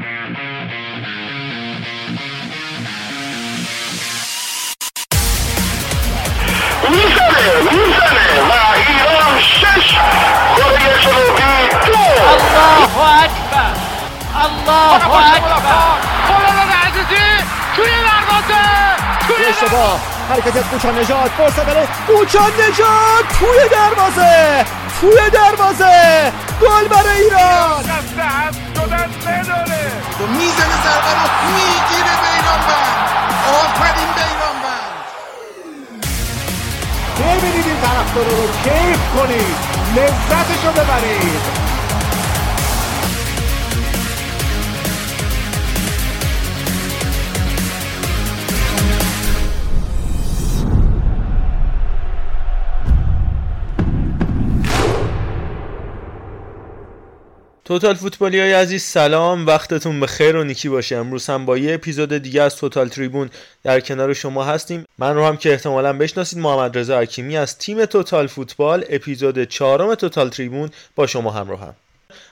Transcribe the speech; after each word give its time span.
الله 0.00 0.16
اکبر. 13.24 13.72
الله 14.44 14.94
اکبر. 15.36 15.96
خلال 16.28 16.70
عزیزی 16.86 17.26
توی 17.76 17.86
دروازه 17.86 18.64
توی 19.28 19.44
اشتباه 19.44 20.00
حرکت 20.30 20.56
کوچا 20.70 20.90
نجات. 20.90 21.30
فرصت 21.30 21.64
برای 21.64 21.86
کوچا 22.06 22.46
نجات. 22.48 23.28
توی 23.40 23.68
دروازه 23.70 24.64
توی 25.00 25.30
دروازه. 25.30 26.32
گل 26.60 26.88
برای 26.88 27.20
ایران. 27.20 27.99
می‌زنه 30.26 30.76
ضربه 30.84 31.12
رو 31.18 31.26
می‌گیره 31.56 32.14
بیرانوند 32.22 33.10
آفرین 33.60 34.08
بیرانوند 34.16 34.92
ببینید 37.18 37.66
این 37.66 37.80
طرفدار 37.80 38.24
رو؟ 38.24 38.48
کیف 38.64 39.00
کنید. 39.16 39.56
لذتش 39.96 40.64
رو 40.64 40.72
ببرید. 40.72 41.40
توتال 57.70 57.94
فوتبالی 57.94 58.40
های 58.40 58.52
عزیز 58.52 58.82
سلام. 58.82 59.46
وقتتون 59.46 60.00
به 60.00 60.06
خیر 60.06 60.36
و 60.36 60.44
نیکی 60.44 60.68
باشه. 60.68 60.96
امروز 60.96 61.26
هم 61.26 61.46
با 61.46 61.58
یه 61.58 61.74
اپیزود 61.74 62.18
دیگه 62.18 62.42
از 62.42 62.56
توتال 62.56 62.88
تریبون 62.88 63.30
در 63.62 63.80
کنار 63.80 64.14
شما 64.14 64.44
هستیم. 64.44 64.84
من 64.98 65.14
رو 65.14 65.26
هم 65.26 65.36
که 65.36 65.52
احتمالا 65.52 65.92
بشناسید 65.92 66.38
محمد 66.38 66.78
رضا 66.78 67.00
حکیمی 67.00 67.36
از 67.36 67.58
تیم 67.58 67.84
توتال 67.84 68.26
فوتبال 68.26 68.84
اپیزود 68.88 69.44
چهارم 69.44 69.94
توتال 69.94 70.28
تریبون 70.28 70.70
با 70.96 71.06
شما 71.06 71.30
همراهم. 71.30 71.74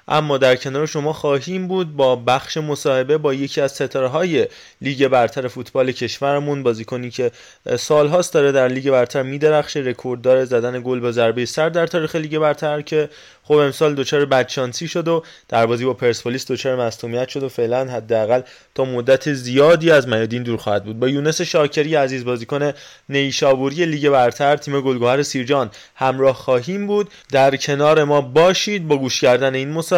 اما 0.08 0.38
در 0.38 0.56
کنار 0.56 0.86
شما 0.86 1.12
خواهیم 1.12 1.68
بود 1.68 1.96
با 1.96 2.16
بخش 2.16 2.56
مصاحبه 2.56 3.18
با 3.18 3.34
یکی 3.34 3.60
از 3.60 3.72
ستاره 3.72 4.08
های 4.08 4.46
لیگ 4.80 5.08
برتر 5.08 5.48
فوتبال 5.48 5.92
کشورمون 5.92 6.62
بازیکنی 6.62 7.10
که 7.10 7.30
سالهاست 7.78 8.34
داره 8.34 8.52
در 8.52 8.68
لیگ 8.68 8.90
برتر 8.90 9.22
میدرخشه 9.22 9.80
رکورددار 9.80 10.44
زدن 10.44 10.82
گل 10.84 11.00
با 11.00 11.12
ضربه 11.12 11.46
سر 11.46 11.68
در 11.68 11.86
تاریخ 11.86 12.16
لیگ 12.16 12.38
برتر 12.38 12.80
که 12.80 13.08
خب 13.42 13.54
امسال 13.54 13.94
دچار 13.94 14.24
بدشانسی 14.24 14.88
شد 14.88 15.08
و 15.08 15.22
در 15.48 15.66
بازی 15.66 15.84
با 15.84 15.94
پرسپولیس 15.94 16.50
دچار 16.50 16.76
مصونیت 16.76 17.28
شد 17.28 17.42
و 17.42 17.48
فعلا 17.48 17.84
حداقل 17.84 18.40
تا 18.74 18.84
مدت 18.84 19.32
زیادی 19.32 19.90
از 19.90 20.08
میادین 20.08 20.42
دور 20.42 20.56
خواهد 20.56 20.84
بود. 20.84 21.00
با 21.00 21.08
یونس 21.08 21.40
شاکری 21.40 21.94
عزیز 21.94 22.24
بازیکن 22.24 22.72
نیشابوری 23.08 23.86
لیگ 23.86 24.08
برتر 24.08 24.56
تیم 24.56 24.80
گلگهر 24.80 25.22
سیرجان 25.22 25.70
همراه 25.94 26.34
خواهیم 26.34 26.86
بود. 26.86 27.10
در 27.32 27.56
کنار 27.56 28.04
ما 28.04 28.20
باشید 28.20 28.88
با 28.88 28.96
گوش 28.96 29.20
کردن 29.20 29.54
این 29.54 29.70
مصاحبه. 29.70 29.97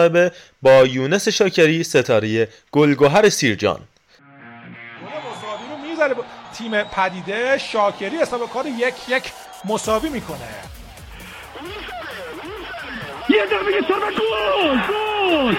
با 0.62 0.84
یونس 0.84 1.28
شاکری 1.28 1.84
ستاره 1.84 2.48
گلگهر 2.72 3.28
سیرجان. 3.28 3.80
مساوی 5.00 5.64
رو 5.70 5.88
می‌ذاره 5.90 6.14
تیم 6.58 6.82
پدیده. 6.82 7.58
شاکری 7.58 8.16
حساب 8.16 8.52
کار 8.52 8.66
یک 8.66 8.94
یک 9.08 9.32
مساوی 9.64 10.08
می‌کنه. 10.08 10.38
یه 13.28 13.46
ضربه 13.50 13.72
سر 13.88 13.94
و 13.94 14.10
گل 14.10 14.78
گل. 14.88 15.54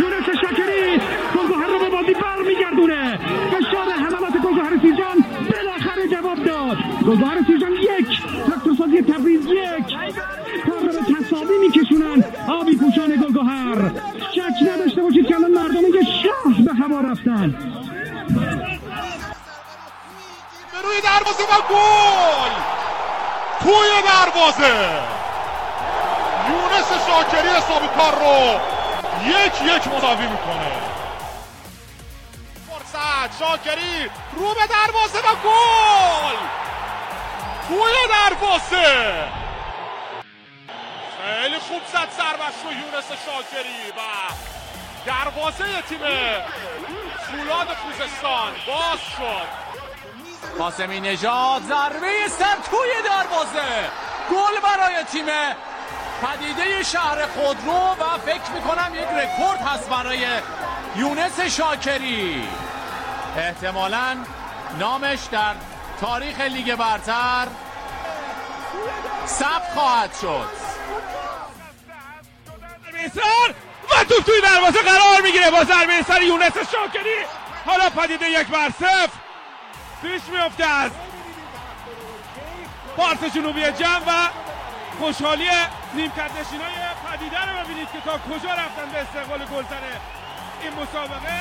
یونس 0.00 0.28
شاکری 0.42 1.00
گلگهر 1.36 1.66
رو 1.66 1.78
به 1.78 1.88
بازی 1.90 2.14
برمیگردونه. 2.14 3.18
فشار 3.50 3.90
حملات 3.90 4.32
گلگهر 4.44 4.80
سیرجان 4.82 5.24
بالاخره 5.52 6.08
جواب 6.12 6.44
داد. 6.44 6.76
گلگهر 7.06 7.38
سیرجان 7.46 7.72
یک 7.72 8.22
تکترسازی 8.46 9.02
تبریز 9.02 9.46
یک. 9.46 9.96
تصاوی 11.30 11.58
میکشونن 11.58 12.24
آبی 12.48 12.76
پوشان 12.76 13.08
گلگهر 13.08 13.90
شک 14.34 14.68
نداشته 14.72 15.02
باشید 15.02 15.26
که 15.26 15.34
الان 15.34 15.50
مردم 15.50 15.94
یه 15.94 16.02
شهر 16.02 16.62
به 16.64 16.74
هوا 16.74 17.00
رفتن. 17.00 17.50
به 20.72 20.78
روی 20.82 21.00
دروازه 21.00 21.42
و 21.42 21.60
گل. 21.70 22.52
توی 23.60 23.90
دروازه. 24.04 24.74
یونس 26.48 26.88
شاکری 27.06 27.48
حساب 27.48 27.82
کار 27.96 28.14
رو 28.14 28.60
یک 29.28 29.54
یک 29.76 29.94
مساوی 29.94 30.26
می‌کنه. 30.26 30.70
فرصت. 32.68 33.38
شاکری 33.38 34.10
رو 34.36 34.48
به 34.54 34.66
دروازه 34.66 35.18
و 35.18 35.34
گل. 35.44 36.36
توی 37.68 37.94
دروازه. 38.10 39.39
خیلی 41.30 41.58
خوب 41.58 41.82
زد 41.92 42.08
سربش 42.16 42.54
رو 42.64 42.72
یونس 42.72 43.04
شاکری 43.26 43.90
و 43.96 44.00
دروازه 45.06 45.82
تیم 45.88 45.98
فولاد 47.26 47.68
خوزستان. 47.68 48.52
باز 48.66 48.98
شد. 49.16 49.48
قاسمی 50.58 51.00
نژاد 51.00 51.62
ضربه 51.62 52.28
سر 52.28 52.56
توی 52.70 52.90
دروازه. 53.04 53.90
گل 54.30 54.60
برای 54.62 55.04
تیم 55.04 55.26
پدیده 56.22 56.82
شهر 56.82 57.26
خودرو 57.26 57.96
و 58.00 58.18
فکر 58.26 58.50
می‌کنم 58.54 58.94
یک 58.94 59.08
رکورد 59.08 59.60
هست 59.60 59.88
برای 59.88 60.26
یونس 60.96 61.40
شاکری. 61.40 62.48
احتمالا 63.36 64.16
نامش 64.78 65.18
در 65.32 65.54
تاریخ 66.00 66.40
لیگ 66.40 66.74
برتر 66.74 67.46
ثبت 69.26 69.72
خواهد 69.74 70.10
شد. 70.20 70.69
سر 73.08 73.54
و 73.90 74.04
توپ 74.04 74.24
توی 74.24 74.40
دروازه 74.40 74.82
قرار 74.82 75.22
می‌گیره. 75.22 75.50
با 75.50 75.64
ضربه 75.64 76.02
سر 76.02 76.22
یونس 76.22 76.52
شاکری. 76.52 77.16
حالا 77.66 77.90
پدیده 77.90 78.30
یک 78.30 78.46
بر 78.46 78.70
صفر. 78.70 79.18
پیش 80.02 80.22
میفته 80.32 80.66
از 80.66 80.90
پارس 82.96 83.34
جنوبی 83.34 83.72
جمع 83.72 84.02
و 84.06 84.28
خوشحالی 84.98 85.48
نیمکت 85.94 86.30
نشینای 86.40 86.72
پدیده 87.10 87.40
رو 87.40 87.64
ببینید 87.64 87.88
که 87.92 88.00
تا 88.00 88.18
کجا 88.18 88.50
رفتن 88.50 88.90
به 88.92 88.98
استقبال 88.98 89.38
گلزن 89.38 89.82
این 90.62 90.72
مسابقه. 90.72 91.40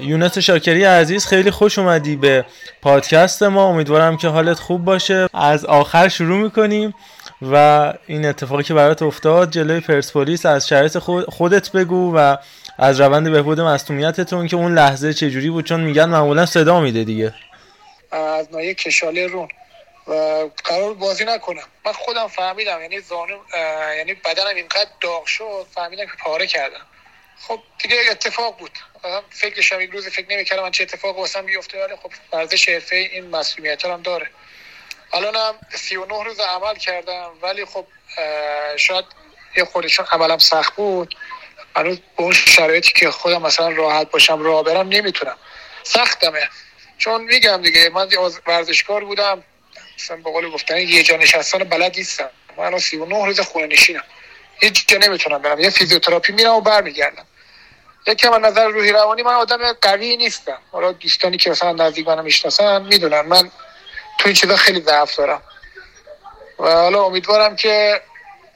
یونس 0.00 0.38
شاکری 0.38 0.84
عزیز 0.84 1.26
خیلی 1.26 1.50
خوش 1.50 1.78
اومدی 1.78 2.16
به 2.16 2.44
پادکست 2.82 3.42
ما. 3.42 3.64
امیدوارم 3.64 4.16
که 4.16 4.28
حالت 4.28 4.58
خوب 4.58 4.84
باشه. 4.84 5.28
از 5.34 5.64
آخر 5.64 6.08
شروع 6.08 6.38
می‌کنیم 6.38 6.94
و 7.42 7.92
این 8.06 8.26
اتفاقی 8.26 8.62
که 8.62 8.74
برات 8.74 9.02
افتاد 9.02 9.50
جلوی 9.50 9.80
پرسپولیس 9.80 10.46
از 10.46 10.68
شرایط 10.68 10.98
خودت 11.28 11.72
بگو 11.72 12.16
و 12.16 12.36
از 12.78 13.00
روند 13.00 13.30
بهبود 13.30 13.60
مصونیتتون 13.60 14.46
که 14.46 14.56
اون 14.56 14.74
لحظه 14.74 15.14
چجوری 15.14 15.50
بود؟ 15.50 15.64
چون 15.64 15.80
میگن 15.80 16.04
معمولا 16.04 16.46
صدا 16.46 16.80
میده 16.80 17.04
دیگه. 17.04 17.34
از 18.12 18.48
نایه 18.52 18.74
کشاله 18.74 19.26
رون. 19.26 19.48
و 20.08 20.12
قرار 20.64 20.94
بازی 20.94 21.24
نکنم. 21.24 21.62
من 21.86 21.92
خودم 21.92 22.26
فهمیدم 22.26 22.80
یعنی 22.80 23.00
زانو 23.00 23.36
یعنی 23.96 24.14
بدنم 24.14 24.56
اینقدر 24.56 24.90
داغ 25.00 25.26
شد 25.26 25.66
فهمیدم 25.74 26.04
که 26.04 26.12
پاره 26.24 26.46
کردم. 26.46 26.86
خب 27.48 27.58
دیگه 27.82 27.96
اتفاق 28.10 28.58
بود. 28.58 28.70
فکرش 29.30 29.72
هم 29.72 29.90
روز 29.90 30.08
فکر 30.08 30.26
نمی‌کردم 30.30 30.62
من 30.62 30.70
چه 30.70 30.82
اتفاق 30.82 31.18
واسم 31.18 31.46
بیفته 31.46 31.84
ولی 31.84 31.96
خب 31.96 32.10
ورزش 32.32 32.68
حرفه 32.68 32.96
این 32.96 33.30
مسئولیت 33.30 33.84
هم 33.84 34.02
داره. 34.02 34.30
الانم 35.12 35.54
39 35.74 36.24
روز 36.24 36.40
عمل 36.40 36.74
کردم 36.74 37.30
ولی 37.42 37.64
خب 37.64 37.86
شاید 38.76 39.04
یه 39.56 39.64
خودشون 39.64 40.06
عملم 40.12 40.38
سخت 40.38 40.76
بود 40.76 41.16
هنوز 41.76 41.98
به 42.16 42.22
اون 42.22 42.32
شرایطی 42.32 42.92
که 42.92 43.10
خودم 43.10 43.42
مثلا 43.42 43.68
راحت 43.68 44.10
باشم 44.10 44.42
راه 44.42 44.64
برم 44.64 44.88
نمی‌تونم. 44.88 45.36
سختمه. 45.82 46.48
چون 46.98 47.24
میگم 47.24 47.62
دیگه 47.62 47.88
من 47.88 48.08
ورزشکار 48.46 49.04
بودم 49.04 49.44
مثلا 49.98 50.16
به 50.16 50.30
قول 50.30 50.50
گفتن 50.50 50.78
یه 50.78 51.02
جا 51.02 51.16
نشستن 51.16 51.58
بلد 51.58 51.96
نیستم. 51.96 52.30
من 52.56 52.64
الان 52.64 52.78
39 52.78 53.26
روز 53.26 53.40
خونه 53.40 53.66
نشینم 53.66 54.04
هیچ 54.60 54.88
جا 54.88 54.98
نمی‌تونم 54.98 55.42
برم. 55.42 55.60
یه 55.60 55.70
فیزیوتراپی 55.70 56.32
میرم 56.32 56.54
و 56.54 56.60
برمیگردم. 56.60 57.25
یکم 58.06 58.32
از 58.32 58.42
نظر 58.42 58.68
روحی 58.68 58.92
روانی 58.92 59.22
من 59.22 59.34
آدم 59.34 59.72
قوی 59.72 60.16
نیستم. 60.16 60.58
حالا 60.72 60.92
دوستانی 60.92 61.36
که 61.36 61.50
مثلا 61.50 61.72
نزدیک 61.72 62.08
منو 62.08 62.22
می‌شناسن 62.22 62.82
می‌دونن. 62.82 63.20
من 63.20 63.50
تو 64.18 64.26
این 64.26 64.34
چیزا 64.34 64.56
خیلی 64.56 64.80
ضعف 64.80 65.16
دارم. 65.16 65.42
و 66.58 66.72
حالا 66.72 67.02
امیدوارم 67.02 67.56
که 67.56 68.02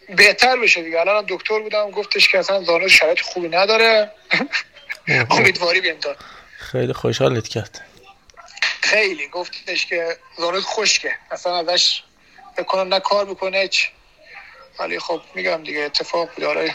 بهتر 0.09 0.57
بشه 0.57 0.83
دیگه. 0.83 1.01
الان 1.01 1.25
دکتر 1.29 1.61
بودم 1.61 1.91
گفتش 1.91 2.29
که 2.29 2.39
اصلا 2.39 2.63
زانو 2.63 2.89
شرایط 2.89 3.21
خوبی 3.21 3.49
نداره. 3.49 4.11
امیدواری 5.31 5.81
بهم 5.81 5.99
داد. 5.99 6.17
خیلی 6.59 6.93
خوشحالت 6.93 7.49
کرد. 7.49 7.81
خیلی. 8.81 9.29
گفتش 9.29 9.87
که 9.87 10.17
زانوی 10.39 10.61
خشکه. 10.61 11.13
اصلا 11.31 11.59
ازش 11.59 12.03
بکنم 12.59 12.95
نه 12.95 13.01
کار 13.01 13.25
بکنه 13.25 13.71
ولی 14.79 14.99
خب 14.99 15.21
میگم 15.35 15.63
دیگه 15.63 15.81
اتفاق 15.81 16.29
بود. 16.35 16.45
آره. 16.45 16.75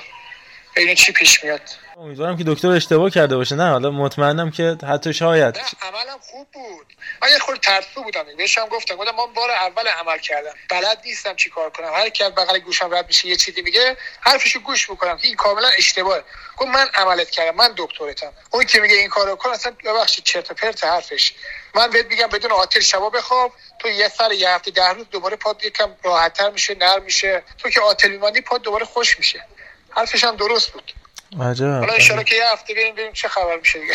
ببینیم 0.75 0.95
چی 0.95 1.11
پیش 1.11 1.43
میاد. 1.43 1.61
امیدوارم 1.97 2.37
که 2.37 2.43
دکتر 2.47 2.67
اشتباه 2.67 3.09
کرده 3.09 3.35
باشه. 3.35 3.55
نه 3.55 3.69
حالا 3.69 3.91
مطمئنم 3.91 4.51
که 4.51 4.77
حتی 4.89 5.13
شاید. 5.13 5.57
عملم 5.81 6.19
خوب 6.21 6.47
بود. 6.53 6.93
من 7.21 7.29
یه 7.29 7.39
خورده 7.39 7.61
ترسو 7.61 8.03
بودم. 8.03 8.23
بهش 8.37 8.57
هم 8.57 8.67
گفتم 8.67 8.95
گفتم 8.95 9.15
من 9.15 9.33
بار 9.33 9.51
اول 9.51 9.87
عمل 9.87 10.17
کردم. 10.17 10.53
بلد 10.69 11.01
نیستم 11.05 11.35
چی 11.35 11.49
کار 11.49 11.69
کنم. 11.69 11.93
هر 11.93 12.09
کی 12.09 12.23
از 12.23 12.35
بغل 12.35 12.59
گوشم 12.59 12.93
رد 12.93 13.07
میشه 13.07 13.27
یه 13.27 13.35
چیزی 13.35 13.61
میگه 13.61 13.97
حرفشو 14.21 14.59
گوش 14.59 14.89
می‌کنم. 14.89 15.17
این 15.21 15.35
کاملا 15.35 15.67
اشتباهه 15.77 16.23
گفت 16.57 16.69
من 16.69 16.87
عملت 16.93 17.29
کردم. 17.29 17.57
من 17.57 17.73
دکترتم. 17.77 18.33
اون 18.51 18.65
که 18.65 18.79
میگه 18.79 18.95
این 18.95 19.09
کارو 19.09 19.35
کن 19.35 19.49
اصلا 19.49 19.75
ببخشید 19.85 20.23
چرت 20.23 20.51
و 20.51 20.53
پرت 20.53 20.83
حرفش. 20.83 21.33
من 21.75 21.89
بهت 21.89 22.05
میگم 22.05 22.27
بدون 22.27 22.51
آتل 22.51 22.79
شبا 22.79 23.09
بخواب. 23.09 23.51
تو 23.79 23.89
یه 23.89 24.07
سر 24.07 24.31
یه 24.31 24.49
هفته 24.49 24.71
ده 24.71 24.89
روز 24.89 25.05
دوباره 25.11 25.35
پاد 25.35 25.65
یکم 25.65 25.95
راحتتر 26.03 26.49
میشه 26.49 26.75
نرم 26.75 27.03
میشه. 27.03 27.43
تو 27.57 27.69
که 27.69 27.81
آتل 27.81 28.09
میمانی 28.09 28.41
پاد 28.41 28.61
دوباره 28.61 28.85
خوش 28.85 29.17
میشه. 29.17 29.45
حرفش 29.89 30.23
هم 30.23 30.35
درست 30.35 30.71
بود. 30.71 30.93
عجب. 31.41 31.65
حالا 31.65 31.93
ان 32.11 32.23
که 32.23 32.35
یه 32.35 32.43
هفته 32.53 32.73
بریم 32.73 32.93
ببینیم 32.93 33.13
چه 33.13 33.27
خبر 33.27 33.57
میشه 33.59 33.79
دیگه؟ 33.79 33.93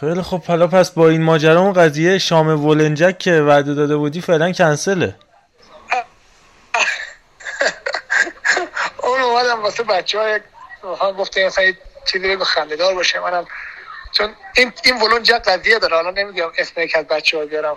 خیلی 0.00 0.22
خب 0.22 0.44
حالا 0.44 0.66
پس 0.66 0.90
با 0.90 1.08
این 1.08 1.22
ماجرا 1.22 1.60
اون 1.60 1.72
قضیه 1.72 2.18
شام 2.18 2.66
ولنجک 2.66 3.18
که 3.18 3.32
وعده 3.32 3.74
داده 3.74 3.96
بودی 3.96 4.20
فعلا 4.20 4.52
کنسله. 4.52 5.14
اون 9.02 9.20
اومدم 9.20 9.62
واسه 9.62 9.82
بچه 9.82 10.18
های 10.18 10.40
هم 11.00 11.12
گفته 11.12 11.46
مثلا 11.46 11.64
یه 11.64 11.78
چیزی 12.12 12.28
بگو 12.28 12.44
خنده‌دار 12.44 12.94
باشه 12.94 13.20
منم 13.20 13.46
چون 14.12 14.34
این 14.56 14.72
این 14.84 15.02
ولنجک 15.02 15.42
قضیه 15.42 15.78
داره 15.78 15.96
حالا 15.96 16.10
نمیگم 16.10 16.48
اسم 16.58 16.80
یک 16.80 16.96
از 16.96 17.04
بچه 17.06 17.38
ها 17.38 17.46
بیارم. 17.46 17.76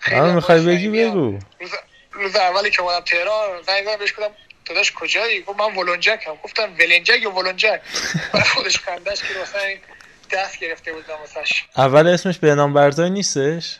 خیلی 0.00 0.20
می‌خوای 0.32 0.66
بگی. 0.66 0.88
بگو. 0.88 1.38
روز, 1.60 1.70
روز 2.12 2.36
اولی 2.36 2.70
که 2.70 2.82
اومدم 2.82 3.00
تهران 3.00 3.62
زنگ 3.66 3.84
زدم 3.84 3.96
بهش 3.96 4.12
گفتم 4.12 4.30
داداش 4.70 4.92
کجایی؟ 4.92 5.42
گفت 5.42 5.60
من 5.60 5.76
ولنجکم 5.76 6.34
گفتم 6.44 6.72
ولنجک 6.78 7.22
یا 7.22 7.30
ولنجک؟ 7.30 7.80
بعد 8.32 8.46
خودش 8.46 8.78
خندش 8.78 9.22
که 9.22 9.28
مثلا 9.42 9.62
دست 10.32 10.58
گرفته 10.58 10.92
بودم 10.92 11.14
واسش. 11.20 11.64
اول 11.76 12.06
اسمش 12.06 12.38
بهنام 12.38 12.74
برزای 12.74 13.10
نیستش؟ 13.10 13.78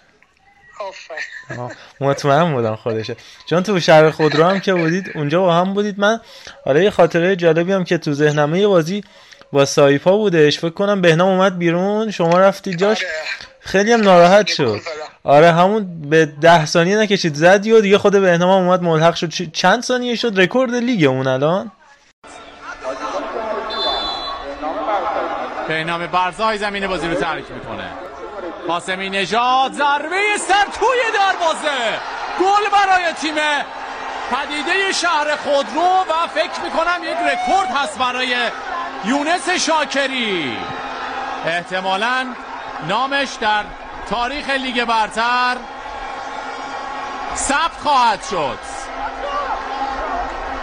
مطمئن 2.00 2.52
بودم 2.52 2.76
خودشه. 2.76 3.16
چون 3.46 3.62
تو 3.62 3.80
شهر 3.80 4.10
خودرو 4.10 4.44
هم 4.44 4.60
که 4.60 4.74
بودید 4.74 5.10
اونجا 5.14 5.40
با 5.40 5.54
هم 5.54 5.74
بودید. 5.74 6.00
من 6.00 6.20
حالا 6.64 6.80
یه 6.82 6.90
خاطره 6.90 7.36
جالبی 7.36 7.72
هم 7.72 7.84
که 7.84 7.98
تو 7.98 8.12
ذهنمه 8.12 8.60
یه 8.60 8.66
بازی 8.66 9.04
با 9.52 9.64
سایپا 9.64 10.16
بودش. 10.16 10.58
فکر 10.58 10.70
کنم 10.70 11.00
بهنام 11.00 11.28
اومد 11.28 11.58
بیرون 11.58 12.10
شما 12.10 12.38
رفتی 12.38 12.74
جاش. 12.74 13.04
آره. 13.04 13.12
خیلی 13.60 13.92
هم 13.92 14.00
ناراحت 14.00 14.46
شد. 14.46 14.80
آره 15.24 15.52
همون 15.52 16.10
به 16.10 16.26
ده 16.26 16.66
ثانیه 16.66 16.98
نکشید 16.98 17.34
زدی 17.34 17.72
و 17.72 17.80
دیگه 17.80 17.98
خود 17.98 18.12
بهنام 18.12 18.50
هم 18.50 18.66
اومد 18.66 18.82
ملحق 18.82 19.14
شد. 19.14 19.28
چند 19.52 19.82
ثانیه 19.82 20.14
شد؟ 20.14 20.40
رکورد 20.40 20.74
لیگ 20.74 21.04
اون 21.04 21.26
الان. 21.26 21.72
بهنام 25.68 26.06
برزای 26.06 26.58
زمین 26.58 26.86
بازی 26.86 27.08
رو 27.08 27.14
ترک 27.14 27.44
می‌کنه. 27.50 27.90
قاسمی 28.68 29.10
نژاد 29.10 29.72
ضربه 29.72 30.36
سر 30.48 30.64
توی 30.78 30.98
دروازه. 31.14 31.78
گل 32.40 32.70
برای 32.72 33.12
تیم 33.12 33.34
پدیده 34.30 34.92
شهر 34.92 35.36
خودرو 35.36 36.04
و 36.10 36.26
فکر 36.34 36.64
می‌کنم 36.64 37.02
یک 37.02 37.16
رکورد 37.32 37.68
هست 37.68 37.98
برای 37.98 38.36
یونس 39.04 39.50
شاکری. 39.66 40.56
احتمالا 41.46 42.26
نامش 42.88 43.28
در 43.40 43.64
تاریخ 44.10 44.50
لیگ 44.50 44.84
برتر 44.84 45.56
ثبت 47.36 47.76
خواهد 47.82 48.24
شد. 48.30 48.58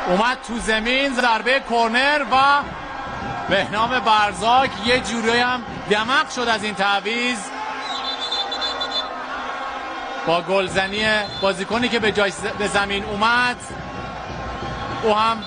اومد 0.08 0.38
تو 0.48 0.60
زمین 0.60 1.14
ضربه 1.14 1.62
کرنر 1.70 2.26
و 2.32 2.62
بهنام 3.50 4.00
برزاک. 4.00 4.70
یه 4.86 5.00
جوری 5.00 5.40
هم 5.40 5.64
دمق 5.90 6.30
شد 6.30 6.48
از 6.48 6.64
این 6.64 6.76
تعویز 6.76 7.38
با 10.28 10.42
گلزنی 10.42 11.06
بازیکنی 11.42 11.90
که 11.90 12.00
به 12.00 12.12
جای 12.12 12.32
به 12.60 12.68
زمین 12.68 13.04
اومد 13.04 13.56
او 15.04 15.16
هم 15.16 15.44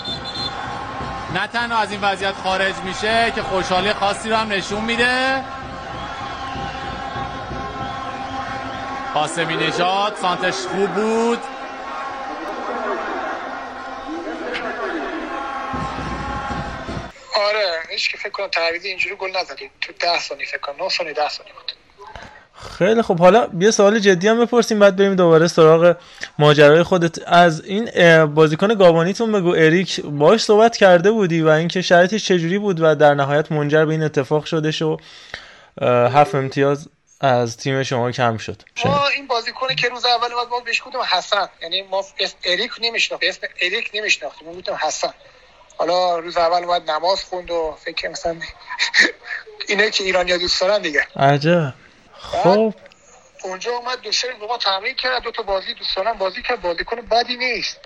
نه 1.34 1.46
تنها 1.46 1.78
از 1.78 1.90
این 1.90 2.00
وضعیت 2.00 2.34
خارج 2.44 2.74
میشه 2.84 3.32
که 3.34 3.42
خوشحالی 3.42 3.92
خاصی 3.92 4.30
رو 4.30 4.36
هم 4.36 4.48
نشون 4.48 4.84
میده. 4.84 5.44
قاسمی 9.14 9.56
نژاد 9.56 10.16
سانتش 10.22 10.54
خوب 10.54 10.90
بود. 10.90 11.38
آره 17.48 17.78
هیچ 17.90 18.10
که 18.10 18.18
فکر 18.18 18.30
کنم 18.30 18.46
تعویض 18.46 18.84
اینجوری 18.84 19.16
گل 19.16 19.30
نزدید 19.40 19.70
تو 19.80 19.92
10 20.00 20.18
ثانیه 20.18 20.46
فکر 20.46 20.58
کنم 20.58 20.74
9 20.84 20.88
ثانیه 20.88 21.12
10 21.12 21.28
ثانیه 21.28 21.52
بود. 21.52 21.72
خیلی 22.78 23.02
خب 23.02 23.18
حالا 23.18 23.48
یه 23.60 23.70
سوال 23.70 23.98
جدی 23.98 24.28
هم 24.28 24.44
بپرسیم 24.44 24.78
بعد 24.78 24.96
بریم 24.96 25.14
دوباره 25.14 25.46
سراغ 25.46 25.96
ماجرای 26.38 26.82
خودت. 26.82 27.18
از 27.26 27.64
این 27.64 28.24
بازیکن 28.24 28.74
گابونیتون 28.74 29.32
بگو 29.32 29.50
اریک 29.50 30.00
باش 30.00 30.44
صحبت 30.44 30.76
کرده 30.76 31.10
بودی 31.10 31.42
و 31.42 31.48
اینکه 31.48 31.82
شرایطش 31.82 32.24
چجوری 32.24 32.58
بود 32.58 32.80
و 32.80 32.94
در 32.94 33.14
نهایت 33.14 33.52
منجر 33.52 33.84
به 33.84 33.92
این 33.92 34.02
اتفاق 34.02 34.44
شدش 34.44 34.82
و 34.82 34.96
اه، 35.80 36.12
هفت 36.12 36.34
امتیاز 36.34 36.88
از 37.20 37.56
تیم 37.56 37.82
شما 37.82 38.12
کم 38.12 38.36
شد. 38.36 38.62
ما 38.84 39.08
این 39.08 39.26
بازیکنی 39.26 39.74
که 39.74 39.88
روز 39.88 40.04
اول 40.04 40.32
اومد 40.32 40.48
ما 40.48 40.60
بهش 40.60 40.82
گفتیم 40.82 41.00
حسن. 41.00 41.48
یعنی 41.62 41.82
ما 41.82 42.04
اسم 42.18 42.36
اریک 42.44 42.72
نمیشناخت 42.80 43.24
اسم 43.24 43.46
اریک 43.60 43.90
نمیشناختیم. 43.94 44.48
ما 44.48 44.54
گفتیم 44.54 44.74
حسن. 44.74 45.14
حالا 45.76 46.18
روز 46.18 46.36
اول 46.36 46.64
اومد 46.64 46.90
نماز 46.90 47.24
خوند 47.24 47.50
و 47.50 47.78
فکر 47.84 48.08
مثلا 48.08 48.36
اینه 49.68 49.90
که 49.90 50.04
ایرانیا 50.04 50.38
دوست 50.38 50.60
دارن 50.60 50.82
دیگه. 50.82 51.06
عجب. 51.16 51.74
خب. 52.20 52.74
اونجا 53.44 53.72
اومد 53.76 54.00
دو 54.00 54.12
سه 54.12 54.32
با 54.32 54.46
ما 54.46 54.58
تمرین 54.58 54.94
کرد 54.94 55.22
دو 55.22 55.30
تا 55.30 55.42
بازی 55.42 55.74
دوستانم 55.74 56.12
بازی 56.12 56.42
کرد. 56.42 56.60
بازیکن 56.60 57.00
بدی 57.00 57.36
نیست. 57.36 57.78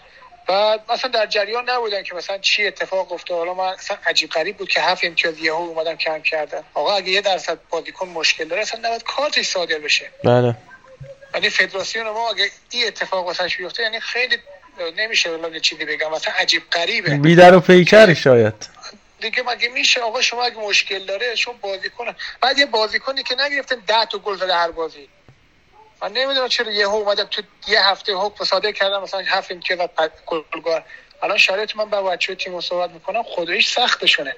بعد 0.46 0.92
مثلا 0.92 1.10
در 1.10 1.26
جریان 1.26 1.70
نبودم 1.70 2.02
که 2.02 2.14
مثلا 2.14 2.38
چی 2.38 2.66
اتفاق 2.66 3.12
افتاد. 3.12 3.38
حالا 3.38 3.54
من 3.54 3.64
اصلا 3.64 3.96
عجیب 4.06 4.30
غریب 4.30 4.56
بود 4.56 4.68
که 4.68 4.80
هفت 4.80 5.04
امتیاز 5.04 5.38
یهو 5.38 5.56
اومدم 5.56 5.96
کم 5.96 6.22
کردن. 6.22 6.62
آقا 6.74 6.96
اگه 6.96 7.08
یه 7.08 7.20
درصد 7.20 7.58
بازیکن 7.70 8.08
مشکل 8.08 8.48
داره 8.48 8.62
اصلا 8.62 8.80
نباید 8.80 9.02
کارتش 9.02 9.46
صادر 9.46 9.78
بشه. 9.78 10.10
بله. 10.24 10.54
یعنی 11.34 11.50
فدراسیون 11.50 12.08
ما 12.08 12.30
اگه 12.30 12.50
این 12.70 12.86
اتفاق 12.86 13.26
واسش 13.26 13.56
بیفته 13.56 13.82
یعنی 13.82 14.00
خیلی 14.00 14.38
نمیشه 14.96 15.30
والله 15.30 15.60
چیزی 15.60 15.84
بگم. 15.84 16.12
مثلا 16.12 16.34
عجیب 16.38 16.62
غریبه. 16.72 17.16
بیدر 17.16 17.54
و 17.54 17.60
پیکری 17.60 18.14
شاید. 18.14 18.68
دیگه 19.20 19.42
مگه 19.42 19.68
میشه؟ 19.68 20.00
آقا 20.00 20.22
شما 20.22 20.44
اگه 20.44 20.56
مشکل 20.56 21.04
داره 21.04 21.34
شما 21.34 21.54
بازیکن 21.60 22.14
بعد 22.40 22.58
یه 22.58 22.66
بازیکنی 22.66 23.22
که 23.22 23.36
نگرفتن 23.38 23.76
10 23.86 24.04
تا 24.04 24.18
گل 24.18 24.36
زده 24.36 24.54
هر 24.54 24.70
بازی. 24.70 25.08
من 26.04 26.12
نمی‌دونم 26.12 26.48
چرا 26.48 26.72
یه 26.72 26.86
اومدم 26.86 27.24
تو 27.24 27.42
یه 27.68 27.88
هفته 27.88 28.14
حکم 28.14 28.44
صادر 28.44 28.72
کردم 28.72 29.02
مثلا 29.02 29.20
هفت 29.26 29.52
امتیاز 29.52 29.80
و 29.80 30.08
گلگار 30.26 30.84
الان 31.22 31.38
شرایط 31.38 31.76
من 31.76 31.84
با 31.84 32.02
بچه 32.02 32.34
تیم 32.34 32.60
صحبت 32.60 32.90
می‌کنم 32.90 33.22
خداییش 33.22 33.68
سختشونه. 33.68 34.36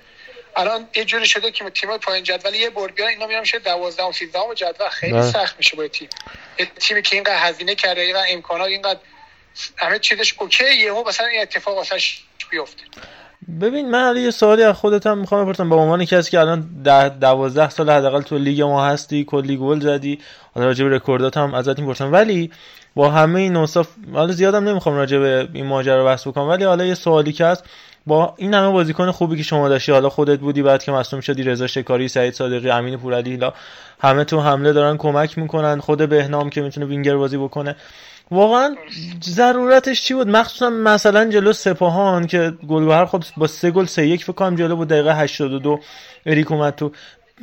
الان 0.57 0.89
یه 0.97 1.05
جوری 1.05 1.27
شده 1.27 1.51
که 1.51 1.71
تیم 1.71 1.99
پایین 1.99 2.25
جدول 2.25 2.55
یه 2.55 2.71
برد 2.71 2.95
بیان 2.95 3.09
اینا 3.09 3.27
میرن 3.27 3.41
میشه 3.41 3.59
12 3.59 4.03
و 4.03 4.13
13 4.13 4.39
جدول 4.57 4.89
خیلی 4.89 5.13
بله. 5.13 5.33
سخت 5.33 5.59
میشه 5.59 5.77
با 5.77 5.89
تیم. 5.89 6.09
یه 6.59 6.67
تیمی 6.67 7.03
که 7.03 7.17
اینقدر 7.17 7.49
هزینه 7.49 7.75
کرده 7.75 8.01
اینقدر 8.01 8.27
امکانات 8.29 8.69
اینقدر 8.69 9.01
همه 9.79 9.99
چیزش 9.99 10.35
اوکی 10.39 10.75
یهو 10.75 11.09
مثلا 11.09 11.27
این 11.27 11.43
اتفاق 11.43 11.77
واسش 11.77 12.25
بیفته. 12.51 12.83
ببین 13.61 13.91
من 13.91 14.17
یه 14.17 14.31
سوالی 14.31 14.63
از 14.63 14.77
خودت 14.77 15.07
هم 15.07 15.19
می‌خوام 15.19 15.45
بپرسم. 15.45 15.71
به 15.71 15.75
عنوان 15.75 16.05
کسی 16.05 16.31
که 16.31 16.41
الان 16.41 16.69
ده 16.85 17.09
دوازده 17.09 17.71
سال 17.71 17.91
حداقل 17.91 18.23
تو 18.23 18.39
لیگ 18.39 18.63
ما 18.63 18.87
هستی 18.87 19.25
کلی 19.25 19.57
گل 19.57 19.81
زدی 19.81 20.19
حالا 20.55 20.67
راجع 20.67 20.85
به 20.85 20.97
رکوردات 20.97 21.37
هم 21.37 21.55
ازت 21.55 21.79
می‌پرسم. 21.79 22.13
ولی 22.13 22.51
با 22.95 23.11
همه 23.11 23.41
این 23.41 23.57
اوصاف 23.57 23.89
حالا 24.13 24.33
زیادم 24.33 24.69
نمی‌خوام 24.69 24.97
راجع 24.97 25.19
به 25.19 25.49
این 25.53 25.67
ماجرا 25.67 26.05
بحث 26.05 26.27
بکنم 26.27 26.49
ولی 26.49 26.65
حالا 26.65 26.85
یه 26.85 26.95
سوالی 26.95 27.33
که 27.33 27.45
هست 27.45 27.65
با 28.07 28.35
این 28.37 28.55
همه 28.55 28.73
بازیکن 28.73 29.11
خوبی 29.11 29.37
که 29.37 29.43
شما 29.43 29.69
داشتی 29.69 29.93
حالا 29.93 30.09
خودت 30.09 30.39
بودی 30.39 30.63
بعد 30.63 30.83
که 30.83 30.93
مصدوم 30.93 31.21
شدی 31.21 31.43
رضا 31.43 31.67
شکاری 31.67 32.09
سعید 32.09 32.35
صادقی 32.35 32.71
امین 32.71 32.97
پورعلی 32.97 33.39
همه 34.01 34.25
تو 34.25 34.41
حمله 34.41 34.73
دارن 34.73 34.97
کمک 34.97 35.39
می‌کنن. 35.39 35.81
خود 35.81 36.09
بهنام 36.09 36.51
که 36.51 36.61
می‌تونه 36.61 36.87
وینگر 36.87 37.17
بازی 37.17 37.37
بکنه. 37.37 37.77
واقعا 38.31 38.77
ضرورتش 39.25 40.03
چی 40.03 40.15
بود؟ 40.15 40.29
مخصوصا 40.29 40.71
مثلا 40.71 41.25
جلو 41.25 41.53
سپاهان 41.53 42.27
که 42.27 42.53
گلگهر 42.69 43.07
خب 43.07 43.23
با 43.37 43.47
سه 43.47 43.71
گل 43.71 43.85
سه 43.85 44.07
یک 44.07 44.25
فکر 44.25 44.33
کنم 44.33 44.57
جلو 44.57 44.77
بود 44.77 44.89
دقیقه 44.89 45.17
82 45.17 45.81
اریک 46.27 46.53
اومد 46.53 46.75
تو. 46.75 46.93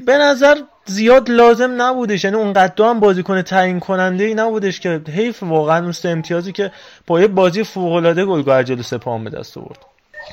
به 0.05 0.17
نظر 0.17 0.57
زیاد 0.85 1.29
لازم 1.29 1.81
نبودش 1.81 2.23
یعنی 2.23 2.37
اونقدر 2.37 2.85
هم 2.85 2.99
بازیکن 2.99 3.41
تعیین 3.41 3.79
کننده 3.79 4.23
ای 4.23 4.33
نبودش 4.33 4.79
که 4.79 5.01
حیف 5.15 5.43
واقعا 5.43 5.83
اون 5.83 5.91
سه 5.91 6.09
امتیازی 6.09 6.51
که 6.51 6.71
با 7.07 7.21
یه 7.21 7.27
بازی 7.27 7.63
فوق 7.63 7.93
العاده 7.93 8.25
گلگهر 8.25 8.63
جلو 8.63 8.83
سپاهان 8.83 9.23
به 9.23 9.29
دست 9.29 9.57
آورد. 9.57 9.79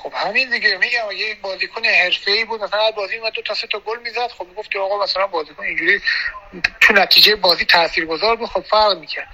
خب 0.03 0.13
همین 0.15 0.51
دیگه 0.51 0.69
میگم 0.69 1.19
یه 1.19 1.37
بازیکن 1.43 1.85
حرفه‌ای 1.85 2.45
بود. 2.45 2.63
مثلا 2.63 2.91
بازی 2.97 3.17
اومد 3.17 3.33
دو 3.33 3.43
تا 3.43 3.55
سه 3.55 3.67
تا 3.67 3.79
گل 3.79 3.99
می‌زد 4.05 4.31
خب 4.39 4.47
می‌گفت 4.49 4.77
آقا 4.77 5.05
مثلا 5.05 5.27
بازیکن 5.27 5.65
اینجوری 5.65 6.01
تو 6.81 6.95
نتیجه 6.95 7.37
بازی 7.37 7.65
تاثیرگذار 7.65 8.37
بود 8.37 8.49
خب 8.49 8.61
فرق 8.61 8.99
می‌کرد. 8.99 9.29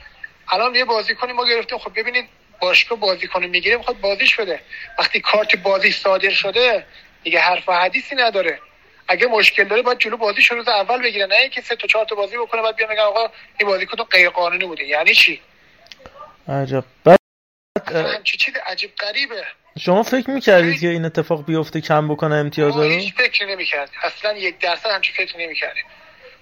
الان 0.52 0.74
یه 0.74 0.84
بازیکنی 0.84 1.32
ما 1.32 1.44
گرفتیم. 1.44 1.78
خب 1.78 1.92
ببینید 1.96 2.28
باشگاه 2.60 2.98
بازیکن 2.98 3.46
می‌گیره 3.46 3.76
می‌خواد 3.76 4.00
بازیش 4.00 4.34
بده. 4.36 4.60
وقتی 4.98 5.20
کارت 5.20 5.56
بازی 5.56 5.92
صادر 5.92 6.30
شده 6.30 6.86
دیگه 7.22 7.40
حرف 7.40 7.68
و 7.68 7.72
حدیثی 7.72 8.14
نداره. 8.14 8.60
اگه 9.08 9.26
مشکل 9.26 9.64
داره 9.64 9.82
باید 9.82 9.98
جلو 9.98 10.16
بازی 10.16 10.42
روز 10.50 10.68
اول 10.68 11.02
بگیره 11.02 11.26
نه 11.26 11.34
اینکه 11.34 11.60
سه 11.60 11.76
تا 11.76 11.86
چهار 11.86 12.04
تا 12.04 12.14
بازی 12.14 12.36
بکنه 12.36 12.62
بعد 12.62 12.76
بیا 12.76 12.88
میگن 12.88 13.00
آقا 13.00 13.30
این 13.58 13.68
بازیکن 13.68 14.04
غیر 14.04 14.28
قانونی 14.28 14.64
بوده. 14.64 14.84
یعنی 14.84 15.14
چی؟ 15.14 15.40
عجب. 16.48 16.84
بعد 17.04 17.18
همچی 17.92 18.38
چیز 18.38 18.54
عجیب 18.66 18.96
غریبه. 18.96 19.44
شما 19.78 20.02
فکر 20.02 20.30
می‌کردید 20.30 20.80
که 20.80 20.88
این 20.88 21.04
اتفاق 21.04 21.44
بیفته 21.44 21.80
کم 21.80 22.08
بکنه 22.08 22.34
امتیازا 22.34 22.76
ما 22.76 22.84
رو؟ 22.84 22.90
هیچ 22.90 23.14
فکری 23.14 23.52
نمی‌کرد 23.52 23.90
اصلا 24.02 24.32
یک 24.32 24.58
درصد 24.58 24.90
همچی 24.90 25.12
فکر 25.12 25.38
نمی‌کردیم. 25.38 25.84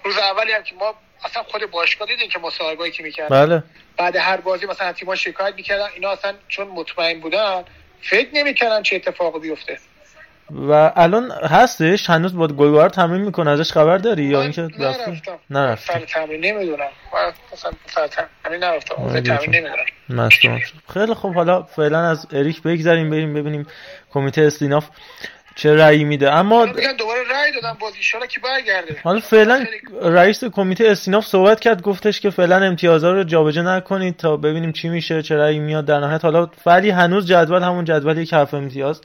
روز 0.04 0.18
اولی 0.18 0.52
هم 0.52 0.62
که 0.62 0.74
ما 0.74 0.94
اصلا 1.24 1.42
خود 1.42 1.70
باشگاه 1.70 2.08
دیدیم 2.08 2.28
که 2.28 2.38
مصاحبه‌ای 2.38 2.90
که 2.90 3.02
می‌کرد 3.02 3.28
بله. 3.28 3.62
بعد 3.96 4.16
هر 4.16 4.36
بازی 4.36 4.66
مثلا 4.66 4.92
تیم‌ها 4.92 5.14
شکایت 5.14 5.54
می‌کردن 5.54 5.86
اینا 5.94 6.10
اصلا 6.10 6.34
چون 6.48 6.66
مطمئن 6.68 7.20
بودن 7.20 7.64
فکر 8.02 8.28
نمی‌کردن 8.32 8.82
چه 8.82 8.96
اتفاقی 8.96 9.38
بیفته. 9.38 9.78
و 10.50 10.92
الان 10.96 11.30
هستش 11.30 12.10
هنوز 12.10 12.36
با 12.36 12.46
گلگوهر 12.46 12.88
تمرین 12.88 13.22
می‌کنه. 13.22 13.50
ازش 13.50 13.72
خبر 13.72 13.98
داری 13.98 14.24
یا 14.24 14.42
اینکه 14.42 14.62
نرفتم. 14.78 15.38
نرفته 15.50 15.92
سر 15.92 16.00
تمرین 16.00 16.44
نمی‌دونم. 16.44 16.88
من 17.14 17.32
مثلا 17.52 17.72
سر 17.86 18.06
تمرین 18.06 18.64
نرفتم. 18.64 19.20
تمرین 19.20 19.66
نمی‌دونم. 20.08 20.60
خیلی 20.94 21.14
خوب. 21.14 21.34
حالا 21.34 21.62
فعلا 21.62 22.10
از 22.10 22.26
اریک 22.32 22.62
بگذریم 22.62 23.10
بریم 23.10 23.34
ببینیم 23.34 23.66
کمیته 24.10 24.42
استیناف 24.42 24.88
چه 25.54 25.76
رأی 25.76 26.04
میده. 26.04 26.32
اما 26.32 26.66
دوباره 26.66 27.20
رأی 27.30 27.52
دادن 27.52 27.76
باز. 27.80 27.92
ان 28.20 28.26
که 28.26 28.40
برگرده؟ 28.40 28.96
حالا 29.04 29.20
فعلا 29.20 29.66
رئیس 30.02 30.44
کمیته 30.44 30.84
استیناف 30.88 31.26
صحبت 31.26 31.60
کرد 31.60 31.82
گفتش 31.82 32.20
که 32.20 32.30
فعلا 32.30 32.56
امتیازها 32.56 33.12
رو 33.12 33.24
جابجا 33.24 33.76
نکنید 33.76 34.16
تا 34.16 34.36
ببینیم 34.36 34.72
چی 34.72 34.88
میشه 34.88 35.22
چه 35.22 35.36
رأی 35.36 35.58
میاد. 35.58 35.84
در 35.84 36.00
نهایت 36.00 36.24
حالا 36.24 36.48
ولی 36.66 36.90
هنوز 36.90 37.26
جدول 37.26 37.62
همون 37.62 37.84
جدولی 37.84 38.26
که 38.26 38.36
هفت 38.36 38.54
امتیاز 38.54 39.00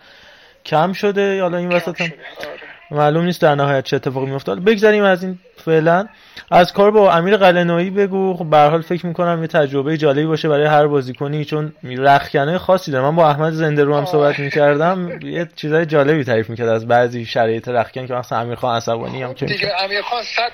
کم 0.66 0.94
شده. 0.94 1.42
حالا 1.42 1.58
این 1.58 1.72
وسط 1.72 2.02
هم. 2.02 2.08
آره. 2.08 2.70
معلوم 2.92 3.26
نیست 3.26 3.42
در 3.42 3.56
نهایت 3.56 3.84
چه 3.84 3.96
اتفاقی 3.96 4.26
میفته 4.26 4.52
حالا 4.52 4.64
بگذریم 4.64 5.04
از 5.04 5.24
این 5.24 5.40
فعلا. 5.60 6.08
از 6.52 6.74
کار 6.74 6.92
با 6.92 7.14
امیر 7.14 7.38
قلنویی 7.38 7.90
بگو. 7.90 8.34
خب 8.34 8.50
به 8.50 8.58
هر 8.58 8.70
حال 8.70 8.82
فکر 8.82 9.06
می‌کنم 9.06 9.42
یه 9.42 9.48
تجربه 9.48 9.98
جالبی 9.98 10.26
باشه 10.26 10.50
برای 10.50 10.66
هر 10.66 10.88
بازیکنی 10.88 11.46
چون 11.46 11.74
رخکنه 11.84 12.58
خاصی 12.58 12.92
داره 12.92 13.04
من 13.04 13.16
با 13.16 13.30
احمد 13.30 13.54
زنده 13.54 13.84
رو 13.84 13.98
هم 13.98 14.06
صحبت 14.06 14.40
می‌کردم. 14.40 15.20
یه 15.22 15.50
چیزای 15.56 15.86
جالبی 15.86 16.24
تعریف 16.24 16.50
می‌کرد 16.50 16.68
از 16.68 16.88
بعضی 16.88 17.26
شرایط 17.26 17.68
رخکن 17.68 18.08
که 18.08 18.14
مثلا 18.14 18.40
امیر 18.40 18.56
خان 18.56 18.76
عصبانی 18.76 19.24
هم 19.24 19.34
که 19.34 19.46
دیگه 19.46 19.84
امیر 19.84 20.02
خان 20.02 20.24
صد 20.24 20.52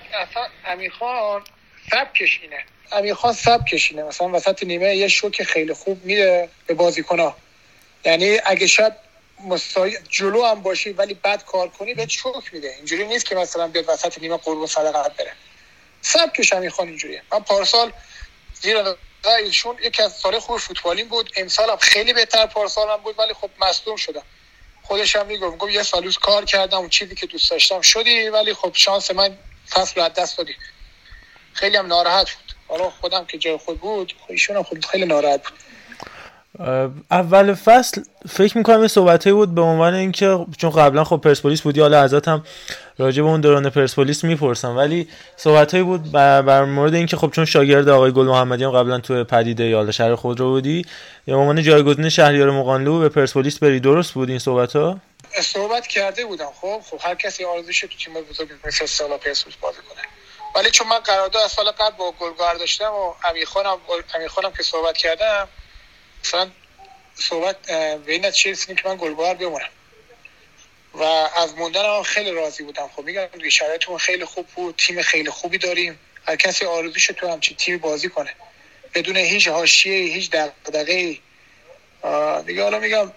امیر 0.65 0.91
خان 1.00 1.41
سبکش 1.91 2.39
اینه 2.43 2.57
امیر 2.91 3.13
خان 3.13 3.33
سبکش 3.33 3.91
اینه 3.91 4.03
مثلا 4.03 4.29
وسط 4.29 4.63
نیمه 4.63 4.95
یه 4.95 5.07
شوک 5.07 5.43
خیلی 5.43 5.74
خوب 5.74 6.05
میده 6.05 6.50
به 6.67 6.74
بازیکن‌ها. 6.74 7.35
یعنی 8.05 8.38
اگه 8.45 8.67
شاید 8.67 8.93
مساوی 9.44 9.98
جلو 10.10 10.46
هم 10.46 10.62
باشی 10.62 10.89
ولی 10.89 11.13
بد 11.13 11.44
کار 11.46 11.70
کنی 11.70 11.94
بهت 11.94 12.10
شوک 12.10 12.54
میده. 12.54 12.74
اینجوری 12.75 13.08
نیست 13.08 13.25
که 13.25 13.36
مثلا 13.36 13.68
بیاد 13.68 13.86
وسط 13.89 14.20
نیمه 14.20 14.38
قربون 14.38 14.68
صدقت 14.68 15.18
بره. 15.18 15.34
سبکش 16.01 16.54
امیر 16.54 16.70
خان 16.70 16.88
اینجوریه. 16.88 17.22
من 17.32 17.39
پارسال 17.39 17.92
زیر 18.62 18.77
ایشون 19.44 19.77
یکی 19.84 20.04
از 20.04 20.13
سال 20.13 20.39
خوب 20.39 20.58
فوتبالیم 20.58 21.08
بود. 21.08 21.32
امسال 21.36 21.70
هم 21.70 21.77
خیلی 21.77 22.13
بهتر 22.13 22.46
پارسال 22.46 22.89
هم 22.89 22.98
بود 22.98 23.20
ولی 23.20 23.34
خب 23.34 23.50
مصدوم 23.60 23.96
شدم. 23.96 24.24
خودش 24.84 25.15
هم 25.15 25.25
می‌گفت 25.25 25.51
می‌گفت 25.51 25.72
یه 25.74 25.84
سالوز 25.84 26.18
کار 26.18 26.46
کردم 26.46 26.77
اون 26.77 26.89
چیزی 26.89 27.15
که 27.15 27.25
دوست 27.25 27.51
داشتم 27.51 27.82
شدی 27.82 28.30
ولی 28.30 28.54
خب 28.54 28.72
شانس 28.74 29.12
من 29.12 29.38
فصل 29.70 29.94
رو 29.96 30.04
از 30.04 30.13
دست 30.13 30.38
دادی. 30.38 30.56
خیلی 31.54 31.77
هم 31.77 31.88
ناراحت 31.88 32.32
بود. 32.32 32.54
حالا 32.68 32.89
خودم 32.89 33.25
که 33.25 33.38
جای 33.38 33.58
خود 33.58 33.80
بود 33.80 34.15
خب 34.22 34.32
ایشون 34.32 34.56
هم 34.56 34.63
خود 34.63 34.86
خیلی 34.86 35.06
ناراحت 35.06 35.44
بود. 35.50 35.60
اول 37.12 37.53
فصل 37.53 38.01
فکر 38.29 38.57
می‌کنم 38.57 38.81
یه 38.81 38.88
صحبتایی 38.88 39.33
بود 39.33 39.55
به 39.55 39.62
عنوان 39.62 39.93
اینکه 39.93 40.45
چون 40.57 40.69
قبلا 40.69 41.03
خب 41.03 41.17
پرسپولیس 41.17 41.62
بودی 41.62 41.81
حالا 41.81 42.01
ازت 42.01 42.27
هم 42.27 42.43
راجع 42.97 43.24
به 43.24 43.29
اون 43.29 43.41
دوران 43.41 43.69
پرسپولیس 43.69 44.24
می‌پرسم. 44.24 44.77
ولی 44.77 45.07
صحبتایی 45.38 45.83
بود 45.83 46.12
بر, 46.12 46.65
مورد 46.65 46.93
اینکه 46.93 47.17
خب 47.17 47.31
چون 47.31 47.45
شاگرد 47.45 47.89
آقای 47.89 48.12
گل 48.12 48.25
محمدی 48.25 48.63
هم 48.63 48.71
قبلا 48.71 49.00
تو 49.00 49.24
پدیده 49.24 49.63
یا 49.63 49.77
حالا 49.77 49.91
شهر 49.91 50.15
خود 50.15 50.39
رو 50.39 50.50
بودی 50.50 50.85
یا 51.27 51.35
به 51.35 51.41
عنوان 51.41 51.63
جایگزین 51.63 52.09
شهریار 52.09 52.51
مقانلو 52.51 53.00
به 53.00 53.09
پرسپولیس 53.09 53.59
بری. 53.59 53.79
درست 53.79 54.13
بود 54.13 54.29
این 54.29 54.39
صحبت 54.39 54.75
ها 54.75 55.00
صحبت 55.41 55.88
کرده 55.88 56.25
بودم. 56.25 56.50
خب 56.62 56.81
خب 56.91 56.97
هر 57.01 57.15
کسی 57.15 57.45
آرزوش 57.45 57.79
تو 57.79 57.88
تیم 57.88 58.13
بزرگ 58.13 58.50
مثل 58.65 58.85
سالا 58.85 59.17
پرسپولیس 59.17 59.57
بازی 59.62 59.77
کنه. 59.89 60.01
ولی 60.55 60.71
چون 60.71 60.88
من 60.88 61.00
قرارداد 61.00 61.43
از 61.43 61.51
سال 61.51 61.71
قبل 61.71 61.97
با 61.97 62.13
گلگهر 62.19 62.53
داشتم 62.53 62.91
و 62.91 63.13
امیر 63.29 63.45
خانم 63.45 63.77
امیر 64.15 64.27
خانم 64.27 64.51
که 64.51 64.63
صحبت 64.63 64.97
کردم 64.97 65.47
مثلا 66.25 66.51
صحبت 67.15 67.62
به 68.05 68.12
این 68.12 68.25
نتیجه 68.25 68.51
رسیدیم 68.51 68.75
که 68.75 68.89
من 68.89 68.96
گلگهر 68.96 69.34
بمونم. 69.34 69.70
و 70.94 71.03
از 71.03 71.55
موندن 71.55 72.01
خیلی 72.03 72.32
راضی 72.32 72.63
بودم. 72.63 72.88
خب 72.96 73.03
میگم 73.03 73.25
دیگه 73.34 73.50
شرایطمون 73.50 73.98
خیلی 73.98 74.25
خوب 74.25 74.48
بود 74.55 74.75
تیم 74.77 75.01
خیلی 75.01 75.29
خوبی 75.29 75.58
داریم. 75.58 76.00
هر 76.25 76.36
کسی 76.36 76.65
آرزوش 76.65 77.08
تو 77.08 77.27
همچین 77.27 77.58
تیمی 77.58 77.77
بازی 77.77 78.10
کنه. 78.10 78.36
بدون 78.94 79.17
هیچ 79.17 79.48
حاشیه 79.48 80.13
هیچ 80.13 80.32
دغدغه‌ای. 80.32 81.22
دیگه 82.46 82.63
حالا 82.63 82.79
میگم 82.79 83.12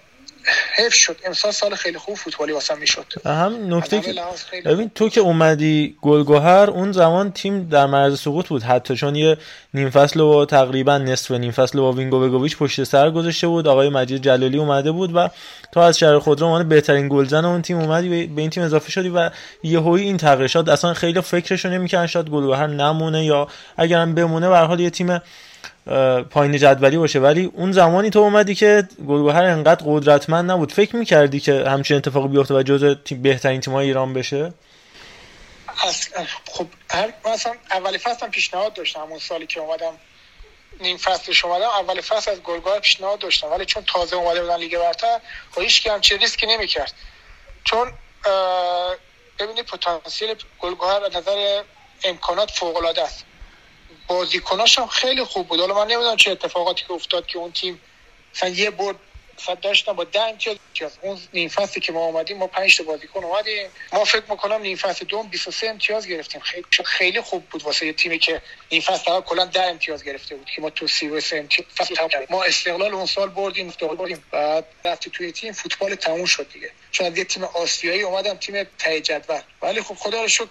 حیف 0.75 0.93
شد. 0.93 1.17
امسال 1.25 1.51
سال 1.51 1.75
خیلی 1.75 1.97
خوب 1.97 2.15
فوتبالی 2.15 2.51
واسم 2.51 2.77
می‌شد. 2.77 3.05
هم 3.25 3.75
نکته 3.75 4.01
که 4.01 4.13
ببین 4.65 4.91
تو 4.95 5.09
که 5.09 5.21
اومدی 5.21 5.97
گلگهر 6.01 6.69
اون 6.69 6.91
زمان 6.91 7.31
تیم 7.31 7.69
در 7.69 7.85
معرض 7.85 8.19
سقوط 8.19 8.47
بود. 8.47 8.63
حتی 8.63 8.95
چون 8.95 9.15
یه 9.15 9.37
نیم 9.73 9.89
فصل 9.89 10.19
و 10.19 10.45
تقریبا 10.45 10.97
نصف 10.97 11.31
نیم 11.31 11.51
فصل 11.51 11.79
با 11.79 11.91
وینگو 11.91 12.19
بگویچ 12.19 12.57
پشت 12.57 12.83
سر 12.83 13.11
گذاشته 13.11 13.47
بود. 13.47 13.67
آقای 13.67 13.89
مجید 13.89 14.21
جلالی 14.21 14.57
اومده 14.57 14.91
بود 14.91 15.15
و 15.15 15.29
تو 15.71 15.79
از 15.79 15.99
شهر 15.99 16.19
خودرو 16.19 16.45
عنوان 16.45 16.69
بهترین 16.69 17.09
گلزن 17.09 17.45
اون 17.45 17.61
تیم 17.61 17.77
اومدی 17.79 18.09
به- 18.09 18.41
این 18.41 18.49
تیم 18.49 18.63
اضافه 18.63 18.91
شدی 18.91 19.09
و 19.09 19.29
یهویی 19.63 20.05
این 20.05 20.17
تغییر 20.17 20.47
شد. 20.47 20.69
اصلا 20.69 20.93
خیلی 20.93 21.21
فکرشو 21.21 21.69
نمی‌کردن 21.69 22.07
شاید 22.07 22.29
گلگهر 22.29 22.67
نمونه 22.67 23.25
یا 23.25 23.47
اگرم 23.77 24.15
بمونه 24.15 24.49
به 24.49 24.57
حال 24.57 24.79
یه 24.79 24.89
تیم 24.89 25.19
پایین 26.31 26.57
جدولی 26.57 26.97
باشه. 26.97 27.19
ولی 27.19 27.51
اون 27.53 27.71
زمانی 27.71 28.09
تو 28.09 28.19
اومدی 28.19 28.55
که 28.55 28.87
گلگهر 29.07 29.43
انقدر 29.43 29.85
قدرتمند 29.85 30.51
نبود. 30.51 30.71
فکر 30.71 30.95
می‌کردی 30.95 31.39
که 31.39 31.63
همچین 31.67 31.97
اتفاقی 31.97 32.27
بیفته 32.27 32.53
و 32.53 32.63
جزو 32.63 32.95
تیم 32.95 33.21
بهترین 33.21 33.61
تیم‌های 33.61 33.87
ایران 33.87 34.13
بشه؟ 34.13 34.53
خب 36.45 36.67
هر 36.91 37.13
مثلا 37.33 37.53
اول 37.71 37.97
فصل 37.97 38.25
هم 38.25 38.31
پیشنهاد 38.31 38.73
داشتم. 38.73 38.99
اون 38.99 39.19
سالی 39.19 39.47
که 39.47 39.59
اومدم 39.59 39.93
نیم 40.81 40.97
فصلش 40.97 41.45
اومدم 41.45 41.67
اول 41.67 42.01
فصل 42.01 42.31
از 42.31 42.41
گلگهر 42.41 42.79
پیشنهاد 42.79 43.19
داشتم. 43.19 43.47
ولی 43.47 43.65
چون 43.65 43.83
تازه 43.87 44.15
اومده 44.15 44.41
بودن 44.41 44.57
لیگ 44.57 44.77
برتر 44.77 45.19
خب 45.51 45.61
هیچ 45.61 45.83
کی 45.83 45.89
هم 45.89 46.01
چه 46.01 46.17
ریسکی 46.17 46.47
نمی‌کرد. 46.47 46.93
چون 47.63 47.91
ببینید 49.39 49.65
پتانسیل 49.65 50.35
گلگهر 50.59 51.03
از 51.03 51.15
نظر 51.15 51.61
امکانات 52.03 52.51
فوق 52.51 52.77
العاده 52.77 53.03
است. 53.03 53.25
بازیکناش 54.09 54.79
هم 54.79 54.87
خیلی 54.87 55.23
خوب 55.23 55.47
بود. 55.47 55.59
حالا 55.59 55.75
من 55.75 55.87
نمی‌دونم 55.91 56.15
چه 56.17 56.31
اتفاقاتی 56.31 56.83
که 56.87 56.93
افتاد 56.93 57.25
که 57.25 57.37
اون 57.37 57.51
تیم 57.51 57.81
مثلا 58.35 58.49
یه 58.49 58.69
برد 58.69 58.95
مثلا 59.39 59.55
داشتم 59.55 59.93
با 59.93 60.03
ده 60.03 60.21
امتیاز 60.21 60.57
امتیاز. 60.67 60.97
اون 61.01 61.19
نیم 61.33 61.49
فصلی 61.49 61.81
که 61.81 61.91
ما 61.91 62.05
اومدیم 62.05 62.37
ما 62.37 62.47
5 62.47 62.77
تا 62.77 62.83
بازیکن 62.83 63.23
اومدیم. 63.23 63.69
ما 63.93 64.05
فکر 64.05 64.23
می‌کنم 64.29 64.61
نیم 64.61 64.77
فصل 64.77 65.05
دوم 65.05 65.27
23 65.27 65.69
امتیاز 65.69 66.07
گرفتیم. 66.07 66.41
خیلی 66.41 66.65
خیلی 66.85 67.21
خوب 67.21 67.49
بود 67.49 67.63
واسه 67.63 67.85
یه 67.85 67.93
تیمی 67.93 68.19
که 68.19 68.41
نیم 68.71 68.81
فصل 68.81 69.21
کلا 69.21 69.45
10 69.45 69.63
امتیاز 69.63 70.03
گرفته 70.03 70.35
بود 70.35 70.49
که 70.55 70.61
ما 70.61 70.69
تو 70.69 70.87
33 70.87 71.37
امتیاز 71.37 71.67
کردیم. 72.11 72.27
ما 72.29 72.43
استقلال 72.43 72.93
اون 72.93 73.05
سال 73.05 73.29
بردیم 73.29 73.67
افتاد 73.67 73.97
بردیم. 73.97 74.23
بعد 74.31 74.65
رفتی 74.85 75.09
توی 75.09 75.31
تیم 75.31 75.53
فوتبال 75.53 75.95
تموم 75.95 76.25
شد 76.25 76.49
دیگه. 76.53 76.71
چون 76.91 77.07
از 77.07 77.17
یه 77.17 77.23
تیم 77.23 77.43
آسیایی 77.43 78.01
اومدم 78.01 78.37
تیم 78.37 78.63
ته 78.63 79.01
جدول. 79.01 79.41
ولی 79.61 79.81
خب 79.81 79.95
خدا 79.95 80.21
رو 80.21 80.27
شکر 80.27 80.47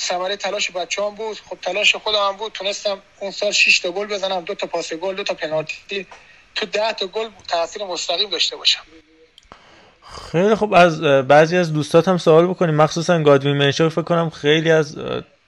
ثمره 0.00 0.36
تلاش 0.36 0.70
بچه 0.70 1.02
هم 1.02 1.14
بود. 1.14 1.40
خب 1.50 1.58
تلاش 1.62 1.96
خودم 1.96 2.18
هم 2.28 2.36
بود. 2.36 2.52
تونستم 2.52 2.98
اون 3.20 3.30
سال 3.30 3.52
6 3.52 3.78
تا 3.78 3.90
گل 3.90 4.06
بزنم 4.06 4.40
دو 4.40 4.54
تا 4.54 4.66
پاس 4.66 4.92
گل 4.92 5.14
دو 5.14 5.22
تا 5.22 5.34
پنالتی. 5.34 6.06
تو 6.54 6.66
10 6.66 6.92
تا 6.92 7.06
گل 7.06 7.28
تاثیر 7.48 7.84
مستقیم 7.84 8.30
داشته 8.30 8.56
باشم. 8.56 8.82
خیلی 10.32 10.54
خب 10.54 10.72
از 10.72 11.00
بعضی 11.02 11.56
از 11.56 11.72
دوستات 11.72 12.08
هم 12.08 12.18
سوال 12.18 12.46
بکنیم. 12.46 12.74
مخصوصا 12.74 13.22
گادوین 13.22 13.56
منشو 13.56 13.88
فکر 13.88 14.02
کنم 14.02 14.30
خیلی 14.30 14.70
از 14.70 14.96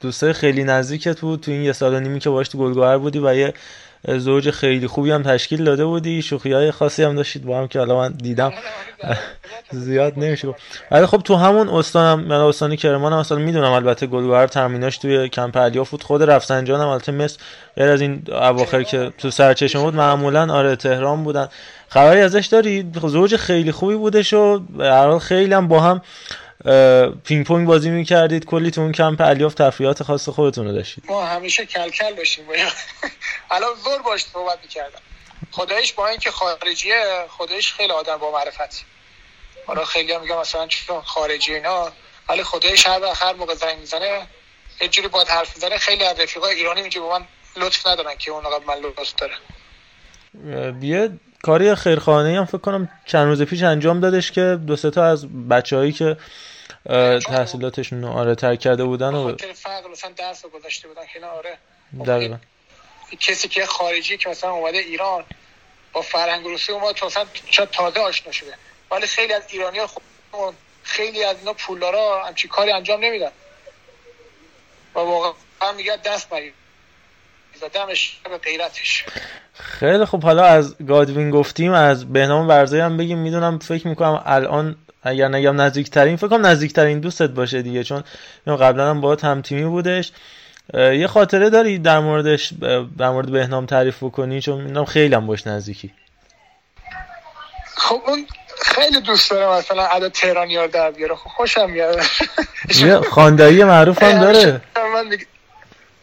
دوستای 0.01 0.33
خیلی 0.33 0.65
نزدیکت 0.65 1.21
بود. 1.21 1.41
تو 1.41 1.51
این 1.51 1.63
یه 1.63 1.73
سال 1.73 1.95
و 1.95 2.01
نیمی 2.01 2.21
که 2.21 2.31
باهاش 2.31 2.49
تو 2.49 2.59
گلگهر 2.59 2.99
بودی 2.99 3.19
و 3.19 3.35
یه 3.35 3.55
زوج 4.09 4.51
خیلی 4.51 4.87
خوبی 4.87 5.11
هم 5.11 5.23
تشکیل 5.23 5.65
داده 5.65 5.85
بودی. 5.85 6.23
شوخی 6.23 6.53
های 6.53 6.71
خاصی 6.71 7.03
هم 7.03 7.15
داشتید. 7.15 7.45
با 7.45 7.59
هم 7.59 7.69
که 7.69 7.79
حالا 7.79 7.97
من 7.97 8.13
دیدم. 8.13 8.53
زیاد 9.71 10.13
نمیشه 10.17 10.55
ولی 10.91 11.07
خب 11.07 11.19
تو 11.19 11.35
همون 11.37 11.69
استانم 11.69 12.25
من 12.25 12.37
استانی 12.37 12.77
کرمان 12.77 13.13
هم 13.13 13.19
اصلا 13.19 13.39
می‌دونم. 13.39 13.73
البته 13.73 14.07
گلوهر 14.07 14.47
ترمیناش 14.47 14.99
توی 14.99 15.29
کمپ 15.29 15.59
علیا 15.59 15.85
بود 15.85 16.03
خود 16.03 16.23
رفسنجان 16.23 16.81
هم 16.81 16.89
البته 16.89 17.13
مثل 17.13 17.39
غیر 17.77 17.89
از 17.89 18.01
این 18.01 18.23
اواخر 18.33 18.83
که 18.83 19.13
تو 19.19 19.31
سرچشمه 19.31 19.83
بود 19.83 19.95
معمولا 19.95 20.55
آره 20.55 20.77
تهران 20.77 21.25
بودن. 21.25 21.49
خبری 21.89 22.21
ازش 22.21 22.47
داری؟ 22.47 22.91
زوج 23.03 23.37
خیلی 23.37 23.73
خوبی 23.73 23.95
بودش 23.95 24.33
و 24.33 24.59
به 24.59 25.19
خیلی 25.19 25.55
هم 25.55 25.69
با 25.69 25.81
هم 25.81 26.01
پینگ 27.25 27.47
پونگ 27.47 27.67
بازی 27.67 27.91
می‌کردید. 27.91 28.45
کلی 28.45 28.71
تو 28.71 28.81
اون 28.81 28.93
کمپ 28.93 29.21
الیاف 29.21 29.55
تفریحات 29.55 30.03
خاص 30.03 30.29
خودتون 30.29 30.67
رو 30.67 30.73
داشتید. 30.73 31.05
ما 31.09 31.27
همیشه 31.27 31.67
کلکل 31.67 32.15
داشتیم. 32.15 32.47
باید 32.47 32.73
الان 33.51 33.71
زور 33.85 34.03
باش 34.03 34.25
صحبت 34.25 34.59
می‌کردم. 34.63 34.99
خدایش 35.51 35.93
با 35.93 36.09
اینکه 36.09 36.31
خارجیه 36.31 37.05
خدایش 37.29 37.73
خیلی 37.73 37.93
آدم 37.93 38.17
با 38.17 38.31
معرفتی 38.31 38.83
حالا 39.67 39.85
خیلی 39.85 40.13
هم 40.13 40.21
میگم 40.21 40.41
مثلا 40.41 40.67
چون 40.67 41.01
خارجی 41.01 41.55
اینا 41.55 41.93
ولی 42.29 42.43
خدایش 42.43 42.87
هر 42.87 43.01
وقت 43.03 43.23
هر 43.23 43.33
موقع 43.33 43.55
زنگ 43.55 43.79
می‌زنه 43.79 44.27
یه 44.81 44.89
جوری 44.89 45.09
باید 45.09 45.29
حرف 45.29 45.57
می‌زنه. 45.57 45.79
خیلی 45.79 46.05
از 46.05 46.21
رفیقای 46.21 46.55
ایرانی 46.55 46.81
اینجا 46.81 47.01
با 47.01 47.19
من 47.19 47.25
لطف 47.57 47.87
ندارن 47.87 48.17
که 48.19 48.31
اون 48.31 48.43
قبل 48.43 48.67
من 48.67 48.75
لطف 48.75 49.15
داره 49.15 49.35
یه 50.83 51.11
کاری 51.43 51.75
خیرخانه 51.75 52.39
هم 52.39 52.45
فکر 52.45 52.59
کنم 52.59 52.89
چند 53.07 53.27
روز 53.27 53.43
پیش 53.43 53.63
انجام 53.63 54.01
دادش 54.01 54.33
که 54.33 54.59
دو 54.67 54.77
سه 54.77 54.91
تا 54.91 55.05
از 55.05 55.49
بچههایی 55.49 55.93
که 55.93 56.17
تحصیلاتشون 57.27 58.05
آره 58.05 58.35
ترک 58.35 58.61
کرده 58.61 58.85
بودن 58.85 59.15
و 59.15 59.37
فقر 59.55 59.89
مثلا 59.89 60.11
درس 60.11 60.45
رو 60.45 60.51
گذاشته 60.51 60.89
بودن 60.89 61.03
که 61.13 61.27
آره. 61.27 61.59
دقیقا. 62.07 62.37
کسی 63.21 63.49
که 63.49 63.67
خارجی 63.67 64.17
که 64.17 64.29
مثلا 64.29 64.51
اومده 64.51 64.79
ایران 64.79 65.25
با 65.93 66.03
فرهنگ 66.03 66.45
روسی 66.45 66.73
اومد 66.73 66.95
تو 66.95 67.07
مثلا 67.07 67.27
شاید 67.51 67.71
تازه 67.71 68.01
آشنا 68.01 68.33
شده. 68.33 68.55
ولی 68.91 69.07
خیلی 69.07 69.33
از 69.33 69.43
ایرانی 69.49 69.79
ها 69.79 69.87
خودمون 69.87 70.55
خیلی 70.83 71.25
از 71.25 71.37
اینا 71.39 71.53
پولدارا 71.53 72.25
همچین 72.27 72.51
کاری 72.51 72.73
انجام 72.73 73.05
نمیدن. 73.05 73.31
و 74.95 74.99
واقعا 74.99 75.73
میگه 75.77 75.97
دست 76.05 76.33
مگیر 76.33 76.53
دمش 77.73 78.19
به 78.25 78.39
غیرتش. 78.39 79.05
خیلی 79.55 80.05
خب 80.05 80.23
حالا 80.23 80.45
از 80.45 80.77
گادوین 80.87 81.31
گفتیم 81.31 81.73
از 81.73 82.13
بهنام 82.13 82.49
ورزی 82.49 82.79
هم 82.79 82.97
بگیم. 82.97 83.19
می‌دونم 83.19 83.59
فکر 83.59 83.89
می‌کنم 83.89 84.23
الان 84.27 84.77
اگر 85.03 85.29
نگم 85.29 85.61
نزدیکترین 85.61 86.17
فکر 86.17 86.29
کنم 86.29 86.47
نزدیکترین 86.47 87.01
دوستت 87.01 87.31
باشه 87.31 87.63
دیگه 87.63 87.85
چون 87.85 88.03
قبلا 88.47 88.91
هم 88.91 89.01
باهات 89.01 89.25
هم 89.25 89.43
تیمی 89.43 89.65
بودش. 89.65 90.13
یه 90.75 91.07
خاطره 91.07 91.51
داری 91.51 91.79
در 91.79 91.99
موردش 91.99 92.53
در 92.99 93.11
مورد 93.11 93.31
بهنام 93.31 93.67
تعریف 93.67 94.03
بکنی؟ 94.03 94.41
چون 94.41 94.61
می‌دونم 94.61 94.85
خیلی 94.85 95.15
هم 95.15 95.27
باش 95.27 95.47
نزدیکی. 95.47 95.93
خب 97.77 98.03
اون 98.07 98.27
خیلی 98.63 99.01
دوست 99.01 99.31
دارم 99.31 99.59
مثلا 99.59 99.87
ادا 99.87 100.09
تهرانی 100.09 100.57
ها 100.57 100.67
در 100.67 100.91
بیاره. 100.91 101.15
خب 101.15 101.29
خوشم 101.29 101.71
میاد. 101.71 102.03
یه 102.81 103.01
خاندایی 103.01 103.65
معروف 103.65 104.03
هم 104.03 104.21
داره. 104.25 104.39
همیشه 104.39 104.61
من 104.95 105.07
میگه 105.07 105.27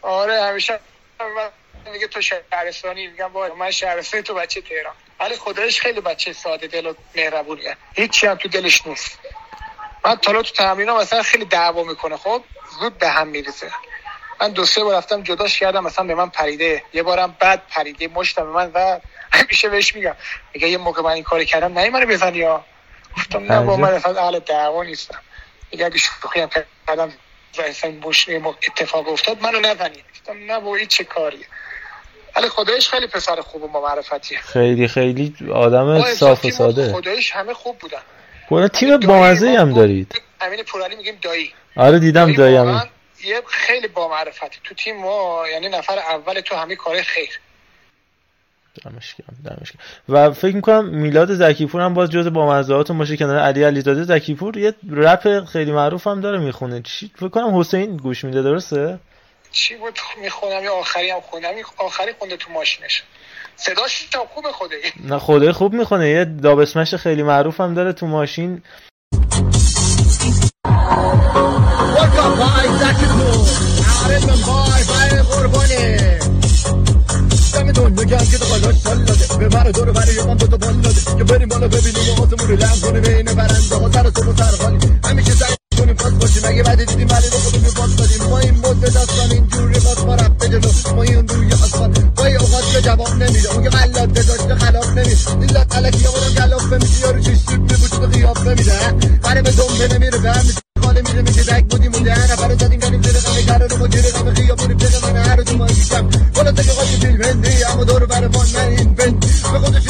آره 0.02 0.42
همیشه 0.42 0.80
من 1.20 1.48
میگه 1.90 2.08
تو 2.08 2.20
شهرستانی 2.22 3.06
میگم 3.06 3.32
وای 3.32 3.50
من 3.50 3.70
شهرستانی 3.70 4.22
تو 4.22 4.34
بچه 4.34 4.60
تهران. 4.60 4.94
ولی 5.20 5.36
خدایش 5.36 5.80
خیلی 5.80 6.00
بچه 6.00 6.32
ساده 6.32 6.66
دل 6.66 6.86
و 6.86 6.94
مهربونیه. 7.16 7.76
هیچی 7.94 8.26
هم 8.26 8.34
تو 8.34 8.48
دلش 8.48 8.86
نیست. 8.86 9.18
من 10.04 10.16
تا 10.16 10.32
حالا 10.32 10.42
تو 10.42 10.54
تمرین 10.54 10.90
مثلا 10.90 11.22
خیلی 11.22 11.44
دعوا 11.44 11.84
می‌کنه 11.84 12.16
خب؟ 12.16 12.44
زود 12.80 12.98
به 12.98 13.08
هم 13.08 13.28
میریزه. 13.28 13.70
من 14.40 14.52
دو 14.52 14.64
سه 14.64 14.84
بار 14.84 14.96
رفتم 14.96 15.22
جداش 15.22 15.58
کردم 15.58 15.84
مثلا 15.84 16.04
به 16.04 16.14
من 16.14 16.28
پریده. 16.28 16.82
یه 16.92 17.02
بارم 17.02 17.36
بد 17.40 17.62
پریده 17.68 18.08
مشتم 18.08 18.44
به 18.44 18.50
من 18.50 18.70
و 18.74 19.00
همیشه 19.32 19.68
بهش 19.68 19.94
میگم. 19.94 20.16
میگه 20.54 20.68
یه 20.68 20.78
موقع 20.78 21.02
من 21.02 21.10
این 21.10 21.24
کار 21.24 21.44
کردم 21.44 21.78
نه 21.78 21.90
منو 21.90 22.06
بزنی 22.06 22.38
یا 22.38 22.64
گفتم 23.16 23.52
نه 23.52 23.60
با 23.62 23.76
من 23.76 23.92
اصلا 23.94 24.22
اهل 24.22 24.38
دعوا 24.38 24.82
نیستم. 24.82 25.20
میگه 25.72 25.86
اگه 25.86 25.98
شوخی 25.98 26.40
هم 26.40 26.50
کردم 26.88 27.12
و 27.58 27.62
اصلا 27.62 27.94
اتفاق 28.68 29.08
افتاد 29.08 29.42
منو 29.42 29.60
نزنی 29.60 30.04
گفتم 30.12 30.52
نه 30.52 30.60
با 30.60 30.76
این 30.76 30.86
چه 30.86 31.04
کاریه؟ 31.04 31.46
ولی 32.36 32.48
خدایش 32.48 32.88
خیلی 32.88 33.06
پسر 33.06 33.40
خوب 33.40 33.62
و 33.62 33.68
با 33.68 33.80
معرفتیه 33.80 34.38
خیلی 34.38 34.88
خیلی 34.88 35.34
آدم 35.54 36.02
صاف 36.02 36.44
و 36.44 36.50
ساده. 36.50 36.92
خدایش 36.92 37.30
همه 37.30 37.54
خوب 37.54 37.78
بودن. 37.78 37.98
گونه 38.48 38.68
تیم 38.68 38.88
دایی 38.88 39.06
بامزه 39.06 39.50
هم 39.58 39.72
دارید. 39.72 40.20
امین 40.40 40.62
پورالی 40.62 40.96
میگیم 40.96 41.18
دایی. 41.22 41.52
آره 41.76 41.98
دیدم 41.98 42.32
دایی 42.32 42.56
واقعا 42.56 42.82
یه 43.24 43.42
خیلی 43.46 43.88
با 43.88 44.08
معرفتی 44.08 44.58
تو 44.64 44.74
تیم 44.74 44.96
ما 44.96 45.42
یعنی 45.52 45.68
نفر 45.68 45.98
اول 45.98 46.40
تو 46.40 46.54
همه 46.54 46.76
کار 46.76 47.02
خیر. 47.02 47.40
دمش 48.84 49.14
گرم، 49.14 49.56
دمش 49.56 49.72
گرم. 49.72 49.80
و 50.08 50.30
فکر 50.30 50.56
می‌کنم 50.56 50.84
میلاد 50.84 51.34
زکیپور 51.34 51.80
هم 51.80 51.94
باز 51.94 52.10
جز 52.10 52.26
بامزهاتون 52.26 52.98
باشه 52.98 53.16
کنار 53.16 53.38
علی 53.38 53.62
علیزاده. 53.62 54.04
زکیپور 54.04 54.56
یه 54.56 54.74
رپ 54.90 55.44
خیلی 55.44 55.72
معروف 55.72 56.06
هم 56.06 56.20
داره 56.20 56.38
می‌خونه. 56.38 56.82
چی؟ 56.82 57.10
فکر 57.16 57.28
کنم 57.28 57.58
حسین 57.60 57.96
گوش 57.96 58.24
میده 58.24 58.42
درسته؟ 58.42 58.98
چی 59.52 59.76
بود 59.76 59.98
می‌خونم 60.22 60.64
یا 60.64 60.74
آخری 60.74 61.10
هم 61.10 61.20
خوندم؟ 61.20 61.48
آخری 61.76 62.12
خونده 62.18 62.36
تو 62.36 62.52
ماشینش. 62.52 63.02
صداش 63.56 64.08
هم 64.14 64.26
خوبه 64.34 64.52
خدایی 64.52 64.82
نه 65.04 65.18
خدای 65.18 65.52
خوب 65.52 65.72
می‌خونه. 65.72 66.08
یه 66.08 66.24
دابسمش 66.24 66.94
خیلی 66.94 67.22
معروف 67.22 67.60
هم 67.60 67.74
داره 67.74 67.92
تو 67.92 68.06
ماشین. 68.06 68.62
که 78.30 78.38
دقالاش 78.38 78.76
سال 78.76 79.04
داده 79.04 79.38
به 79.38 79.56
من 79.56 79.70
دور 79.70 79.92
برای 79.92 80.22
من 80.26 80.36
دوتا 80.36 80.56
بال 80.56 80.80
داده 80.80 81.18
که 81.18 81.24
بریم 81.24 81.48
بالا 81.48 81.68
ببینیم 81.68 82.08
و 82.08 82.22
آسمون 82.22 82.48
رو 82.48 82.56
لم 82.56 83.00
بین 83.00 83.24
برنده 83.24 83.76
ها 83.76 83.90
سر 83.92 84.10
صبح 84.10 84.26
و 84.26 84.36
سر 84.36 84.62
خالی 84.62 84.78
همیشه 85.04 85.30
سر 85.30 85.59
کنیم 85.94 85.96
پاس 85.96 86.12
باشیم. 86.12 86.42
اگه 86.44 86.62
بعد 86.62 86.84
دیدیم 86.84 87.08
ولی 87.08 87.26
رو 87.26 87.38
خودمون 87.38 87.70
پاس 87.70 87.96
دادیم. 87.96 88.22
ما 88.30 88.38
این 88.38 88.54
مدت 88.58 88.94
داستان 88.94 89.30
اینجوری 89.30 89.80
باز 89.80 90.04
ما 90.04 90.14
رفته 90.14 90.48
جلو. 90.48 90.94
ما 90.96 91.02
این 91.02 91.28
روی 91.28 91.52
آسمان. 91.52 91.92
با 92.16 92.26
اوقات 92.26 92.64
به 92.72 92.82
جواب 92.82 93.14
نمیده. 93.14 93.52
اون 93.52 93.62
که 93.62 93.68
قلات 93.68 94.12
داشته 94.12 94.54
خلاف 94.54 94.88
نمیده 94.88 95.34
دیلات 95.40 95.76
علکی 95.76 96.04
رو 96.04 96.12
گلاف 96.38 96.72
نمیشه 96.72 97.00
یارو 97.00 97.20
چش 97.20 97.36
سوپ 97.36 97.60
میبوشه 97.60 98.06
قیاف 98.06 98.46
نمیده 98.46 98.72
برای 99.22 99.42
به 99.42 99.50
دنبه 99.50 99.94
نمیره 99.94 100.18
به 100.18 100.30
هم 100.32 100.44
خاله 100.82 101.02
میره 101.02 101.22
میگه 101.22 101.42
دک 101.42 101.64
بودیم 101.64 101.94
اون 101.94 102.02
ده 102.02 102.32
نفر 102.32 102.54
زدیم 102.54 102.80
بریم 102.80 103.02
زیر 103.02 103.12
غم 103.12 103.40
گره 103.46 103.66
رو 103.66 103.88
گیره 103.88 104.10
غم 104.10 104.34
خیابونی 104.34 104.74
پیش 104.74 105.04
من 105.04 105.16
هر 105.16 105.42
تو 105.42 105.56
ما 105.56 105.66
دیشب 105.66 106.04
بالا 106.34 106.52
تک 106.52 106.70
قاطی 106.70 106.96
فیلم 106.96 107.22
هندی 107.22 107.64
اما 107.64 107.84
دور 107.84 108.06
بر 108.06 108.28
ما 108.28 108.44
این 108.68 108.94
بند 108.94 109.20
به 109.20 109.58
خودش 109.58 109.88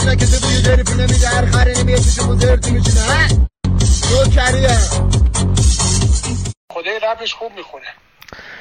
خدای 6.80 6.98
رپش 6.98 7.34
خوب 7.34 7.52
می‌خونه. 7.56 7.86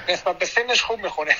نسبت 0.09 0.39
به 0.39 0.45
سنش 0.45 0.83
خوب 0.83 0.99
می‌خونه. 0.99 1.31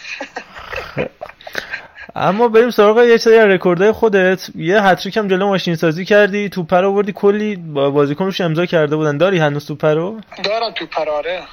اما 2.16 2.48
بریم 2.48 2.70
سراغ 2.70 3.00
یه 3.00 3.18
سری 3.18 3.38
از 3.38 3.48
رکوردهای 3.48 3.92
خودت. 3.92 4.50
یه 4.56 4.82
هتریک 4.82 5.18
هم 5.18 5.28
جلو 5.28 5.48
ماشین 5.48 5.76
سازی 5.76 6.06
کردی. 6.06 6.50
توپ 6.50 6.74
رو 6.74 6.88
آوردی. 6.88 7.14
کلی 7.14 7.56
با 7.56 7.90
بازیکن 7.90 8.26
روش 8.26 8.42
امضا 8.42 8.66
کرده 8.66 8.96
بودن. 8.96 9.18
داری 9.18 9.38
هنوز 9.38 9.68
توپ 9.68 9.86
رو؟ 9.86 10.22
دارم 10.44 10.72
تو 10.72 10.86
پراره 10.86 11.44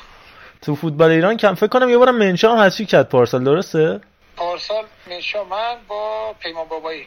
تو 0.63 0.75
فوتبال 0.75 1.11
ایران 1.11 1.37
کم. 1.37 1.55
فکر 1.55 1.67
کنم 1.67 1.89
یه 1.91 1.99
بارم 1.99 2.19
منشا 2.19 2.57
هم 2.57 2.67
هتریک 2.67 2.89
کرد 2.89 3.09
پارسال. 3.09 3.45
درسته؟ 3.45 4.01
پارسال 4.37 4.85
منشا 5.11 5.45
من 5.45 5.77
با 5.89 6.35
پیمان 6.41 6.69
بابایی. 6.69 7.07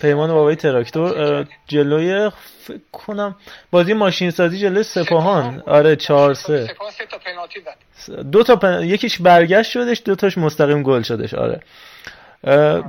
پیمان 0.00 0.32
بابای 0.32 0.56
تراکتور 0.56 1.46
جلوی 1.68 2.30
فکر 2.64 2.78
کنم 2.92 3.36
بازی 3.70 3.92
ماشین 3.92 4.30
سازی 4.30 4.58
جلوی 4.58 4.82
سپاهان. 4.82 5.62
آره 5.66 5.96
چهار 5.96 6.34
سه. 6.34 6.66
تا 7.10 7.18
پنالتی 7.18 7.60
زد. 7.60 8.30
دو 8.30 8.42
تا 8.42 8.56
پن... 8.56 8.82
یکیش 8.82 9.20
برگشت 9.20 9.70
شدش 9.70 10.02
دو 10.04 10.14
تاش 10.14 10.38
مستقیم 10.38 10.82
گل 10.82 11.02
شدش 11.02 11.34
آره. 11.34 11.60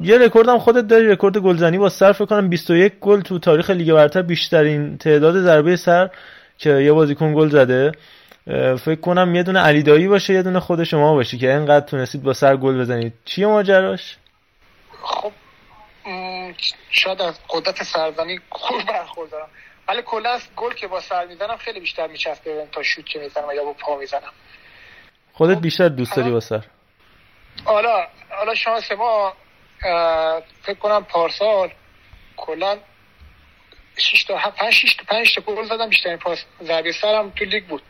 یه 0.02 0.18
رکورد 0.18 0.50
هم 0.50 0.60
خودت 0.60 0.88
داری 0.88 1.08
رکورد 1.08 1.38
گلزنی 1.38 1.78
با 1.78 1.90
سر 1.90 2.12
فکر 2.12 2.26
کنم 2.26 2.50
21 2.50 2.94
گل 3.02 3.22
تو 3.22 3.40
تاریخ 3.40 3.70
لیگ 3.70 3.94
برتر 3.94 4.22
بیشترین 4.22 4.98
تعداد 4.98 5.42
ضربه 5.42 5.76
سر 5.76 6.10
که 6.58 6.70
یه 6.70 6.92
بازیکن 6.92 7.34
گل 7.34 7.50
زده. 7.50 7.92
فکر 8.78 9.02
کنم 9.02 9.36
یه 9.36 9.44
دونه 9.44 9.60
علی 9.60 9.84
دایی 9.84 10.08
باشه 10.08 10.34
یه 10.34 10.44
دونه 10.44 10.60
خود 10.60 10.84
شما 10.84 11.14
باشه 11.14 11.38
که 11.38 11.54
اینقدر 11.54 11.86
تونستید 11.86 12.24
با 12.24 12.34
سر 12.34 12.58
گل 12.58 12.80
بزنید. 12.80 13.14
چیه 13.26 13.48
ماجراش؟ 13.48 14.18
خب 15.04 15.32
شاید 16.90 17.22
از 17.22 17.40
قدرت 17.50 17.84
سرزنی 17.84 18.40
خوب 18.50 18.84
برخوردارم. 18.84 19.50
ولی 19.88 20.02
کلا 20.02 20.30
از 20.30 20.42
گل 20.56 20.74
که 20.74 20.88
با 20.88 21.02
سر 21.02 21.26
می‌زنم 21.26 21.58
خیلی 21.58 21.80
بیشتر 21.80 22.08
میچسبه 22.08 22.68
تا 22.72 22.84
شوت 22.84 23.06
که 23.06 23.20
می‌زنم 23.20 23.52
یا 23.56 23.64
با 23.64 23.74
پا 23.74 23.98
می‌زنم. 23.98 24.34
خودت 25.34 25.58
بیشتر 25.58 25.90
دوست 25.90 26.16
داری 26.16 26.32
با 26.32 26.40
سر؟ 26.40 26.66
حالا 27.66 28.08
حالا 28.30 28.56
شانس 28.56 28.92
ما 28.92 29.34
فکر 30.64 30.78
کنم 30.80 31.04
پارسال 31.04 31.72
کلا 32.38 32.78
6 33.98 34.24
تا 34.24 34.52
5 34.52 34.74
6 34.74 34.96
تا 34.96 35.04
5 35.08 35.36
تا 35.36 35.42
گل 35.42 35.64
زدم 35.64 35.90
بیشترین 35.90 36.18
پاس 36.18 36.46
ضربه 36.64 36.92
سرم 36.92 37.30
تو 37.30 37.46
لیگ 37.46 37.66
بود. 37.66 37.84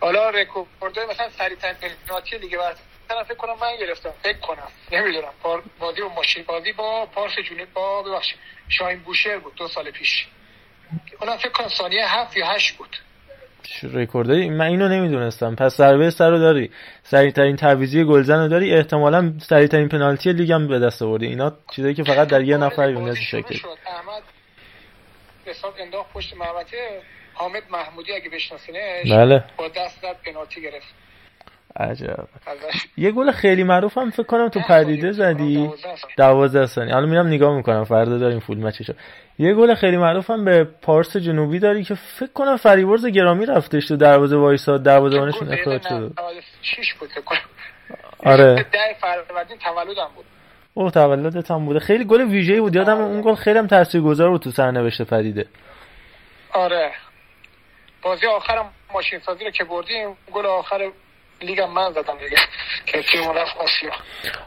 حالا 0.00 0.30
رکورد 0.30 0.98
مثلا 0.98 1.30
سریع 1.30 1.56
ترین 1.56 1.74
پنالتی 2.06 2.38
لیگ 2.38 2.56
مثلا 3.04 3.24
فکر 3.24 3.34
کنم 3.34 3.52
من 3.60 3.76
گرفتم. 3.80 4.10
فکر 4.22 4.38
کنم. 4.38 4.68
نمی‌دونم. 4.92 5.32
پار 5.42 5.62
بازی 5.78 6.00
با 6.00 6.08
ماشین 6.08 6.44
بازی 6.48 6.72
با 6.72 7.06
پارس 7.06 7.32
جنوب 7.50 7.72
با 7.74 8.02
ببخشید. 8.02 8.38
شاهین 8.68 8.98
بوشهر 8.98 9.38
بود 9.38 9.54
دو 9.54 9.68
سال 9.68 9.90
پیش. 9.90 10.26
اونم 11.20 11.36
فکر 11.36 11.48
کنم 11.48 11.68
ثانیه 11.68 12.18
هفت 12.18 12.36
یا 12.36 12.46
هشت 12.46 12.76
بود. 12.76 12.96
رکورد 13.82 14.28
داری 14.28 14.50
من 14.50 14.64
اینو 14.64 14.88
نمی‌دونستم. 14.88 15.54
پس 15.54 15.76
ضربه 15.76 16.10
سر 16.10 16.30
رو 16.30 16.38
داری. 16.38 16.70
سریع 17.02 17.30
ترین 17.30 17.56
تعویضی 17.56 18.04
گلزن 18.04 18.38
رو 18.38 18.48
داری. 18.48 18.74
احتمالا 18.74 19.32
سریع 19.38 19.66
ترین 19.66 19.88
پنالتی 19.88 20.32
لیگ 20.32 20.52
هم 20.52 20.68
به 20.68 20.78
دست 20.78 21.02
آوردی. 21.02 21.26
اینا 21.26 21.52
چیزایی 21.70 21.94
که 21.94 22.04
فقط 22.04 22.28
در 22.28 22.42
یه 22.42 22.56
نفر 22.56 22.76
بازی 22.76 22.92
یونس 22.92 23.18
شروع 23.18 23.42
شکل 23.42 23.54
شد. 23.54 23.78
احمد 23.86 24.22
حساب 25.46 25.74
انداخت 25.78 26.12
پشت 26.12 26.36
محوطه. 26.36 27.02
حامد 27.34 27.62
محمودی 27.70 28.12
اگه 28.12 28.30
بشناسینش 28.30 29.10
بله. 29.10 29.44
با 29.56 29.68
دست 29.68 30.00
زد 30.02 30.16
پنالتی 30.24 30.62
گرفت. 30.62 30.94
عجب. 31.76 32.28
یه 32.96 33.10
گل 33.10 33.30
خیلی 33.30 33.64
معروف 33.64 33.98
هم 33.98 34.10
فکر 34.10 34.22
کنم 34.22 34.48
تو 34.48 34.60
پدیده 34.60 35.12
زدی؟ 35.12 35.70
دوازده 36.16 36.66
ثانیه. 36.66 36.94
حالا 36.94 37.06
میرم 37.06 37.26
نگاه 37.26 37.56
می‌کنم. 37.56 37.84
فردا 37.84 38.18
داریم 38.18 38.40
فول 38.40 38.58
مچشو 38.58 38.92
یه 39.38 39.54
گل 39.54 39.74
خیلی 39.74 39.96
معروف 39.96 40.30
هم 40.30 40.44
به 40.44 40.64
پارس 40.64 41.16
جنوبی 41.16 41.58
داری 41.58 41.84
که 41.84 41.94
فکر 41.94 42.32
کنم 42.32 42.56
فریبرز 42.56 43.06
گرامی 43.06 43.46
رفتش 43.46 43.86
تو 43.86 43.96
دروازه 43.96 44.36
وایساد 44.36 44.82
دروازه‌بانشون 44.82 45.52
اخراج 45.52 45.82
شد 45.82 46.12
96 46.18 46.94
بود 46.94 47.08
فکر 47.08 47.20
کنم. 47.20 47.38
آره. 48.18 48.66
فروردین 49.00 49.58
تولدم 49.58 50.10
بود. 50.16 50.24
اوه 50.74 50.90
تولدت 50.90 51.50
هم 51.50 51.64
بوده. 51.64 51.78
خیلی 51.78 52.04
گل 52.04 52.20
ویژه‌ای 52.20 52.60
بود. 52.60 52.74
یادم 52.76 52.98
اون 52.98 53.20
گل 53.20 53.34
خیلی 53.34 53.58
هم 53.58 53.66
تاثیرگذار 53.66 54.30
بود 54.30 54.40
تو 54.40 54.50
سرنوشت 54.50 55.02
پدیده. 55.02 55.46
آره. 56.52 56.90
بازی 58.02 58.26
آخرم 58.26 58.70
ماشین 58.94 59.20
سازی 59.26 59.44
رو 59.44 59.50
که 59.50 59.64
بردیم 59.64 60.16
گل 60.32 60.46
آخر 60.46 60.90
لیگم 61.42 61.70
من 61.70 61.90
زدم 61.92 62.18
دیگه. 62.24 62.36
که 62.86 63.02
تیم 63.02 63.30
رفت 63.30 63.56
آسیا. 63.56 63.90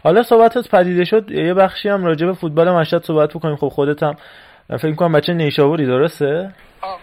حالا 0.04 0.24
صحبتت 0.24 0.70
پدیده 0.70 1.06
شد 1.06 1.32
یه 1.32 1.54
بخشی 1.54 1.90
هم 1.90 2.06
راجع 2.06 2.26
به 2.26 2.34
فوتبال 2.34 2.72
مشهد 2.72 3.04
صحبت 3.04 3.34
بکنیم. 3.34 3.56
خب 3.56 3.68
خودت 3.68 4.04
هم 4.04 4.18
فکر 4.80 4.96
کنم 4.96 5.12
بچه 5.12 5.34
نیشابوری 5.34 5.86
درسته؟ 5.86 6.54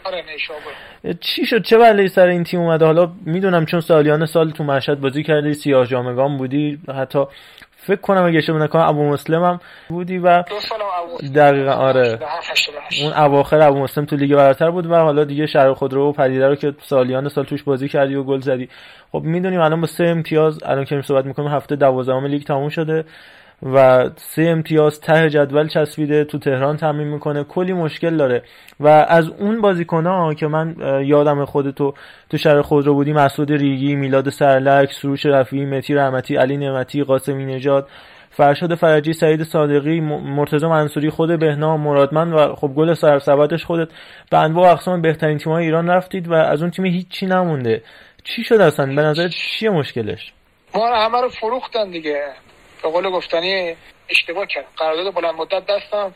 آره 0.04 0.24
نیشابور 0.32 0.72
چی 1.20 1.46
شد؟ 1.46 1.62
چه 1.62 1.78
بلایی 1.78 2.08
سر 2.08 2.26
این 2.26 2.44
تیم 2.44 2.60
اومده؟ 2.60 2.84
حالا 2.84 3.12
می‌دونم 3.26 3.66
چون 3.66 3.80
سالیان 3.80 4.26
سال 4.26 4.50
تو 4.50 4.64
مشهد 4.64 5.00
بازی 5.00 5.22
کردی 5.22 5.54
سیاه 5.54 5.86
جامگان 5.86 6.36
بودی 6.36 6.78
حتی 6.98 7.24
فکر 7.86 8.00
کنم 8.00 8.24
اگه 8.24 8.38
اشتباه 8.38 8.62
نکنم 8.62 8.88
ابو 8.88 9.04
مسلم 9.08 9.44
هم 9.44 9.60
بودی 9.88 10.18
و 10.18 10.42
دقیقا 11.34 11.72
آره. 11.72 12.02
87 12.02 12.50
88 12.50 13.02
اون 13.02 13.12
اواخر 13.12 13.60
ابو 13.60 13.78
مسلم 13.78 14.04
تو 14.04 14.16
لیگ 14.16 14.36
برتر 14.36 14.70
بود 14.70 14.86
و 14.86 14.94
حالا 14.94 15.24
دیگه 15.24 15.46
شهر 15.46 15.72
خودرو 15.72 16.08
و 16.08 16.12
پدیده 16.12 16.48
رو 16.48 16.54
که 16.54 16.74
سالیان 16.82 17.28
سال 17.28 17.44
توش 17.44 17.62
بازی 17.62 17.88
کردی 17.88 18.14
و 18.14 18.22
گل 18.22 18.40
زدی. 18.40 18.68
خب 19.12 19.22
می‌دونیم 19.22 19.60
الان 19.60 19.80
با 19.80 19.86
سه 19.86 20.04
امتیاز 20.04 20.58
الان 20.64 20.84
که 20.84 21.02
صحبت 21.02 21.24
می‌کنیم 21.24 21.48
هفته 21.48 21.76
دوازدهم 21.76 22.26
لیگ 22.26 22.42
تموم 22.42 22.68
شده. 22.68 23.04
و 23.62 24.08
سه 24.16 24.42
امتیاز 24.42 25.00
ته 25.00 25.30
جدول 25.30 25.68
چسبیده 25.68 26.24
تو 26.24 26.38
تهران 26.38 26.76
تمرین 26.76 27.08
می‌کنه. 27.08 27.44
کلی 27.44 27.72
مشکل 27.72 28.16
داره. 28.16 28.42
و 28.80 28.88
از 28.88 29.28
اون 29.28 29.60
بازیکن 29.60 30.06
ها 30.06 30.34
که 30.34 30.46
من 30.46 30.76
یادم 31.04 31.44
خودتو 31.44 31.94
تو 32.30 32.36
شهر 32.36 32.62
خودرو 32.62 32.94
بودی 32.94 33.12
مسعود 33.12 33.52
ریگی 33.52 33.94
میلاد 33.94 34.30
سرلک 34.30 34.92
سروش 34.92 35.26
رفیعی 35.26 35.64
متی 35.64 35.94
رحمتی 35.94 36.36
علی 36.36 36.56
نعمتی 36.56 37.04
قاسمی 37.04 37.46
نژاد 37.46 37.88
فرشاد 38.30 38.74
فرجی 38.74 39.12
سعید 39.12 39.42
صادقی 39.42 40.00
مرتضی 40.00 40.66
منصوری 40.66 41.10
خود 41.10 41.38
بهنام 41.38 41.80
مرادمند 41.80 42.32
و 42.32 42.54
خب 42.54 42.68
گل 42.68 42.94
سرسبدش 42.94 43.64
خودت. 43.64 43.88
به 44.30 44.38
انواع 44.38 44.72
اقسام 44.72 45.02
بهترین 45.02 45.38
تیم‌های 45.38 45.64
ایران 45.64 45.90
رفتید 45.90 46.28
و 46.28 46.32
از 46.34 46.62
اون 46.62 46.70
تیم 46.70 46.84
هیچی 46.84 47.26
نمونده. 47.26 47.82
چی 48.24 48.44
شد 48.44 48.60
اصلا؟ 48.60 48.86
به 48.86 49.02
نظر 49.02 49.28
چیه 49.28 49.70
مشکلش؟ 49.70 50.32
ما 50.74 50.88
رو 50.88 50.96
همه 50.96 51.20
رو 51.20 51.28
فروختن 51.28 51.90
دیگه. 51.90 52.22
به 52.84 52.90
قول 52.90 53.10
گفتنی 53.10 53.76
اشتباه 54.08 54.46
کرد. 54.46 54.66
قرارداد 54.76 55.14
بلند 55.14 55.34
مدت 55.34 55.66
دستم. 55.66 56.14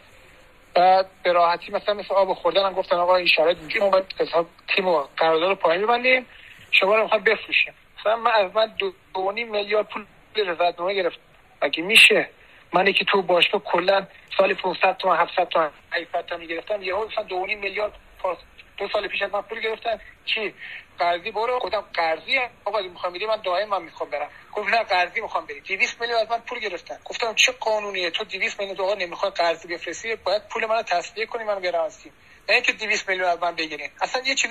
بعد 0.74 1.06
به 1.22 1.32
راحتی 1.32 1.72
مثلا 1.72 1.94
مثل 1.94 2.14
آب 2.14 2.34
خوردن 2.34 2.66
هم 2.66 2.72
گفتن 2.72 2.96
آقا 2.96 3.16
این 3.16 3.26
شرایط 3.26 3.58
اینجوری 3.58 3.90
ما 3.90 4.02
حساب 4.20 4.46
تیم 4.68 4.88
و 4.88 5.04
قرارداد 5.16 5.48
رو 5.48 5.54
پایین 5.54 5.82
ببندیم. 5.82 6.26
شما 6.70 6.96
رو 6.96 7.02
می‌خواد 7.02 7.24
بفروشیم. 7.24 7.74
مثلا 8.00 8.16
من 8.16 8.30
از 8.30 8.54
من 8.54 8.66
دو, 8.78 8.92
دو 9.14 9.32
میلیارد 9.32 9.88
پول 9.88 10.06
رضایتنامه 10.36 10.94
گرفت 10.94 11.18
مگه 11.62 11.82
میشه؟ 11.82 12.30
منی 12.72 12.92
که 12.92 13.04
تو 13.04 13.22
باشگاه 13.22 13.60
کلا 13.64 14.06
سال 14.38 14.54
500 14.54 14.96
تومن 14.96 15.16
700 15.16 15.48
تومن 15.48 15.70
800 15.92 16.26
تومن 16.26 16.46
گرفتم 16.46 16.82
یهو 16.82 17.06
مثلا 17.06 17.24
دو 17.24 17.36
و 17.36 17.46
نیم 17.46 17.58
میلیارد 17.58 17.92
پاس 18.18 18.38
دو 18.76 18.88
سال 18.88 19.08
پیش 19.08 19.22
از 19.22 19.32
من 19.32 19.42
پول 19.42 19.60
گرفتن. 19.60 20.00
چی؟ 20.24 20.54
قرضی 20.98 21.30
برو. 21.30 21.58
گفتم 21.58 21.80
قرضی 21.94 22.38
آقا 22.64 22.80
می‌خوام 22.80 23.12
بدی 23.12 23.26
من 23.26 23.40
دائم 23.44 23.68
من 23.68 23.82
می‌خوام 23.82 24.10
برم. 24.10 24.30
گفت 24.52 24.68
نه 24.68 24.82
قرضی 24.82 25.20
می‌خوام 25.20 25.46
بری 25.46 25.60
200 25.60 26.00
میلیون 26.00 26.18
از 26.20 26.30
من 26.30 26.38
پول 26.40 26.58
گرفتن. 26.58 26.98
گفتم 27.04 27.34
چه 27.34 27.52
قانونیه؟ 27.52 28.10
تو 28.10 28.24
200 28.24 28.60
میلیون 28.60 28.80
آقا 28.80 28.94
نمی‌خواد 28.94 29.36
قرضی 29.36 29.68
بفرستی؟ 29.68 30.16
باید 30.16 30.48
پول 30.48 30.66
منو 30.66 30.82
تسویه 30.82 31.26
کنی 31.26 31.44
منو 31.44 31.60
برم 31.60 31.84
از 31.84 31.98
تیم. 31.98 32.12
نه 32.48 32.54
اینکه 32.54 32.72
200 32.72 33.08
میلیون 33.08 33.28
از 33.28 33.38
من 33.42 33.54
بگیرین. 33.54 33.90
اصلا 34.00 34.22
یه 34.26 34.34
چیز 34.34 34.50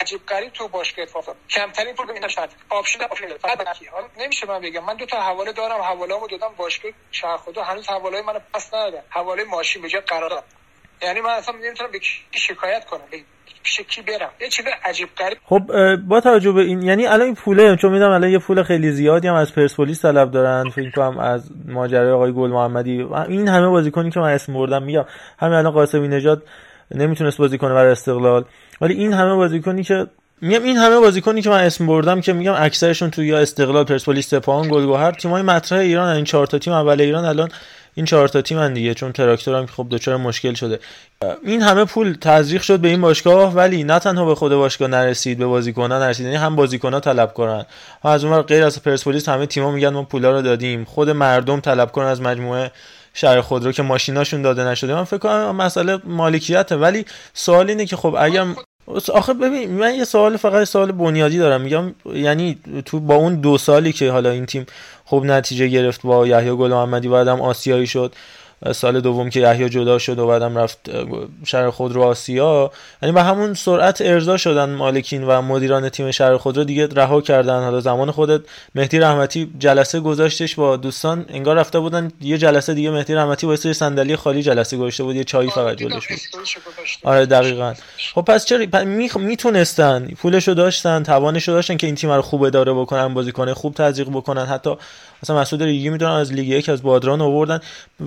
عجیب 0.00 0.26
غریب 0.26 0.52
تو 0.52 0.68
باشگاه 0.68 1.02
اتفاق 1.02 1.36
کمترین 1.50 1.94
پول 1.94 2.06
ببینم 2.06 2.28
شاید 2.28 2.50
آپشن 2.70 3.02
آپشن. 3.02 3.36
فقط 3.38 3.58
بنفی. 3.58 3.86
حالا 3.86 4.08
نمیشه 4.16 4.46
من 4.46 4.60
بگم. 4.60 4.84
من 4.84 4.96
دو 4.96 5.06
تا 5.06 5.20
حواله 5.20 5.52
دارم. 5.52 5.80
حواله‌مو 5.82 6.26
دادم. 6.26 6.54
باشگاه 6.54 6.92
شهر 7.10 7.36
خدا 7.36 7.62
هنوز 7.62 7.88
حواله 7.88 8.22
منو 8.22 8.40
پس 8.54 8.74
ندادن. 8.74 9.02
حواله 9.10 9.44
ماشین 9.44 9.82
به 9.82 9.88
جای 9.88 10.00
قرارداد 10.00 10.44
یعنی 11.02 11.20
من 11.20 11.30
اصلا 11.30 11.54
نمی‌تونم 11.64 11.90
به 11.92 11.98
کی 11.98 12.38
شکایت 12.38 12.84
کنم 12.84 13.00
به 13.10 13.18
پیش 13.62 13.80
کی 13.80 14.02
برم؟ 14.02 14.30
یه 14.40 14.48
چیز 14.48 14.64
عجیب 14.84 15.08
غریب. 15.18 15.38
خب 15.44 15.62
با 15.96 16.20
توجه 16.20 16.52
به 16.52 16.60
این 16.60 16.82
یعنی 16.82 17.06
الان 17.06 17.20
این 17.20 17.34
پوله 17.34 17.76
چون 17.76 17.92
می‌دونم 17.92 18.10
الان 18.10 18.30
یه 18.30 18.38
پول 18.38 18.62
خیلی 18.62 18.92
زیادی 18.92 19.28
هم 19.28 19.34
از 19.34 19.54
پرسپولیس 19.54 20.02
طلب 20.02 20.30
دارن 20.30 20.70
فکر 20.70 20.90
کنم 20.90 21.18
از 21.18 21.50
ماجرای 21.68 22.10
آقای 22.10 22.32
گل 22.32 22.50
محمدی. 22.50 23.06
این 23.28 23.48
همه 23.48 23.68
بازیکنی 23.68 24.10
که 24.10 24.20
من 24.20 24.32
اسم 24.32 24.54
بردم 24.54 24.82
میگم. 24.82 25.04
همین 25.38 25.54
الان 25.54 25.72
قاسمی 25.72 26.08
نژاد 26.08 26.42
نمی‌تونست 26.94 27.38
بازی 27.38 27.58
کنه 27.58 27.74
برای 27.74 27.92
استقلال. 27.92 28.44
ولی 28.80 28.94
این 28.94 29.12
همه 29.12 29.34
بازیکنی 29.34 29.82
که 29.82 30.06
میگم 30.40 30.64
این 30.64 30.76
همه 30.76 30.98
بازیکنی 30.98 31.42
که 31.42 31.50
من 31.50 31.60
اسم 31.60 31.86
بردم 31.86 32.20
که 32.20 32.32
میگم 32.32 32.54
اکثرشون 32.56 33.10
تو 33.10 33.24
یا 33.24 33.38
استقلال 33.38 33.84
پرسپولیس 33.84 34.28
سپاهان 34.28 34.68
گلگهر 34.68 35.12
تیمای 35.12 35.42
مطرح 35.42 35.78
ایران 35.78 36.08
این 36.08 36.24
چهار 36.24 36.46
تا 36.46 36.58
تیم 36.58 36.72
اول 36.72 37.00
ایران 37.00 37.24
الان 37.24 37.48
این 37.96 38.06
چهار 38.06 38.28
تا 38.28 38.42
تیم 38.42 38.68
دیگه 38.68 38.94
چون 38.94 39.12
تراکتور 39.12 39.54
هم 39.54 39.66
خب 39.66 39.86
دچار 39.90 40.16
مشکل 40.16 40.54
شده. 40.54 40.80
این 41.44 41.62
همه 41.62 41.84
پول 41.84 42.16
تزریق 42.20 42.62
شد 42.62 42.80
به 42.80 42.88
این 42.88 43.00
باشگاه 43.00 43.54
ولی 43.54 43.84
نه 43.84 43.98
تنها 43.98 44.24
به 44.24 44.34
خود 44.34 44.52
باشگاه 44.52 44.88
نرسید 44.88 45.38
به 45.38 45.46
بازیکنان 45.46 46.02
نرسید 46.02 46.26
یعنی 46.26 46.36
هم 46.36 46.56
بازیکنان 46.56 47.00
طلب 47.00 47.34
کنن 47.34 47.66
هم 48.04 48.10
از 48.10 48.24
اون 48.24 48.42
غیر 48.42 48.64
از 48.64 48.82
پرسپولیس 48.82 49.28
همه 49.28 49.46
تیم‌ها 49.46 49.70
میگن 49.70 49.88
ما 49.88 50.02
پولا 50.02 50.30
رو 50.30 50.42
دادیم. 50.42 50.84
خود 50.84 51.10
مردم 51.10 51.60
طلب 51.60 51.92
کنن 51.92 52.06
از 52.06 52.20
مجموعه 52.20 52.70
شهر 53.14 53.40
خودرو 53.40 53.72
که 53.72 53.82
ماشیناشون 53.82 54.42
داده 54.42 54.64
نشده. 54.64 54.94
من 54.94 55.04
فکر 55.04 55.18
کنم 55.18 55.56
مسئله 55.56 55.98
مالکیته 56.04 56.76
ولی 56.76 57.04
سوال 57.34 57.68
اینه 57.68 57.86
که 57.86 57.96
خب 57.96 58.16
اگر 58.18 58.46
آخه 59.14 59.34
ببین 59.34 59.70
من 59.70 59.94
یه 59.94 60.04
سوال 60.04 60.36
فقط 60.36 60.64
سوال 60.64 60.92
بنیادی 60.92 61.38
دارم. 61.38 61.60
میگم 61.60 61.94
یعنی 62.14 62.58
تو 62.84 63.00
با 63.00 63.14
اون 63.14 63.34
دو 63.34 63.58
سالی 63.58 63.92
که 63.92 64.10
حالا 64.10 64.30
این 64.30 64.46
تیم 64.46 64.66
خوب 65.04 65.24
نتیجه 65.24 65.68
گرفت 65.68 66.02
با 66.02 66.26
یحیی 66.26 66.56
گل 66.56 66.70
محمدی 66.70 67.08
بعدم 67.08 67.40
آسیایی 67.40 67.86
شد 67.86 68.14
سال 68.72 69.00
دوم 69.00 69.30
که 69.30 69.40
یحیی 69.40 69.68
جدا 69.68 69.98
شد 69.98 70.18
و 70.18 70.26
بعدم 70.26 70.58
رفت 70.58 70.78
شهر 71.44 71.70
خودرو 71.70 72.02
آسیا. 72.02 72.70
یعنی 73.02 73.12
به 73.12 73.22
همون 73.22 73.54
سرعت 73.54 74.00
ارضا 74.00 74.36
شدن 74.36 74.70
مالکین 74.70 75.24
و 75.24 75.42
مدیران 75.42 75.88
تیم 75.88 76.10
شهر 76.10 76.36
خودرو 76.36 76.64
دیگه 76.64 76.86
رها 76.86 77.20
کردن. 77.20 77.64
حالا 77.64 77.80
زمان 77.80 78.10
خودت 78.10 78.40
مهدی 78.74 78.98
رحمتی 78.98 79.52
جلسه 79.58 80.00
گذاشتش 80.00 80.54
با 80.54 80.76
دوستان 80.76 81.26
انگار 81.28 81.56
رفته 81.56 81.78
بودن 81.78 82.12
یه 82.20 82.38
جلسه 82.38 82.74
دیگه 82.74 82.90
مهدی 82.90 83.14
رحمتی 83.14 83.46
با 83.46 83.56
سری 83.56 83.72
صندلی 83.72 84.16
خالی 84.16 84.42
جلسه 84.42 84.76
گذاشته 84.76 85.04
بود 85.04 85.16
یه 85.16 85.24
چایی 85.24 85.50
فقط 85.50 85.76
جلوش 85.76 86.08
بود. 86.08 86.18
آره 87.04 87.26
دقیقا. 87.26 87.74
خب 88.14 88.22
پس 88.22 88.44
چرا 88.44 88.84
می... 88.84 89.10
می‌تونستن 89.16 90.08
پولشو 90.22 90.54
داشتن 90.54 91.02
توانشو 91.02 91.52
داشتن 91.52 91.76
که 91.76 91.86
این 91.86 91.96
تیم 91.96 92.10
رو 92.10 92.22
خوب 92.22 92.42
اداره 92.42 92.72
بکنن 92.72 93.14
بازیکن 93.14 93.52
خوب 93.52 93.74
تزریق 93.74 94.08
بکنن 94.08 94.44
حتی 94.46 94.76
مثلا 95.22 95.40
مسعود 95.40 95.62
ریگی 95.62 95.88
می‌دونن 95.88 96.12
از 96.12 96.32
لیگ 96.32 96.48
یک 96.48 96.68
از 96.68 96.82
بادران 96.82 97.20
آوردن 97.20 97.60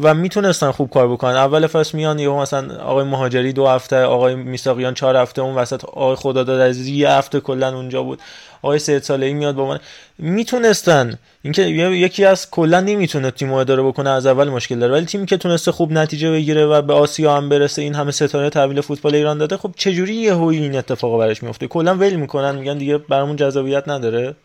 و 0.03 0.13
می‌تونستن 0.13 0.71
خوب 0.71 0.89
کار 0.89 1.07
بکنن. 1.07 1.35
اول 1.35 1.67
فصل 1.67 1.97
میان 1.97 2.19
یهو 2.19 2.41
مثلا 2.41 2.83
آقای 2.83 3.03
مهاجری 3.03 3.53
دو 3.53 3.67
هفته 3.67 4.01
آقای 4.03 4.35
میساقیان 4.35 4.93
چهار 4.93 5.15
هفته 5.15 5.41
اون 5.41 5.55
وسط 5.55 5.85
آقای 5.85 6.15
خداداد 6.15 6.61
عزیزی 6.61 6.95
یه 6.95 7.09
هفته 7.09 7.39
کلا 7.39 7.75
اونجا 7.75 8.03
بود. 8.03 8.19
آقای 8.61 8.79
سید 8.79 9.03
صالحی 9.03 9.33
میاد 9.33 9.55
با 9.55 9.67
من 9.67 9.79
می‌تونستن. 10.17 11.17
اینکه 11.41 11.61
یکی 11.61 12.25
از 12.25 12.49
کلا 12.51 12.79
نمی‌تونه 12.79 13.31
تیم 13.31 13.53
اداره 13.53 13.83
بکنه 13.83 14.09
از 14.09 14.25
اول 14.25 14.49
مشکل 14.49 14.79
داره. 14.79 14.93
ولی 14.93 15.05
تیمی 15.05 15.25
که 15.25 15.37
تونسته 15.37 15.71
خوب 15.71 15.91
نتیجه 15.91 16.31
بگیره 16.31 16.65
و 16.65 16.81
به 16.81 16.93
آسیا 16.93 17.37
هم 17.37 17.49
برسه 17.49 17.81
این 17.81 17.95
همه 17.95 18.11
ستاره 18.11 18.49
تحویل 18.49 18.81
فوتبال 18.81 19.15
ایران 19.15 19.37
داده 19.37 19.57
خب 19.57 19.71
چجوری 19.75 20.15
یهویی 20.15 20.63
این 20.63 20.75
اتفاق 20.75 21.19
براش 21.19 21.43
میفته 21.43 21.67
کلا 21.67 21.95
ول 21.95 22.13
می‌کنن 22.13 22.55
میگن 22.55 22.77
دیگه 22.77 22.97
برامون 22.97 23.35
جذابیت 23.35 23.87
نداره. 23.87 24.35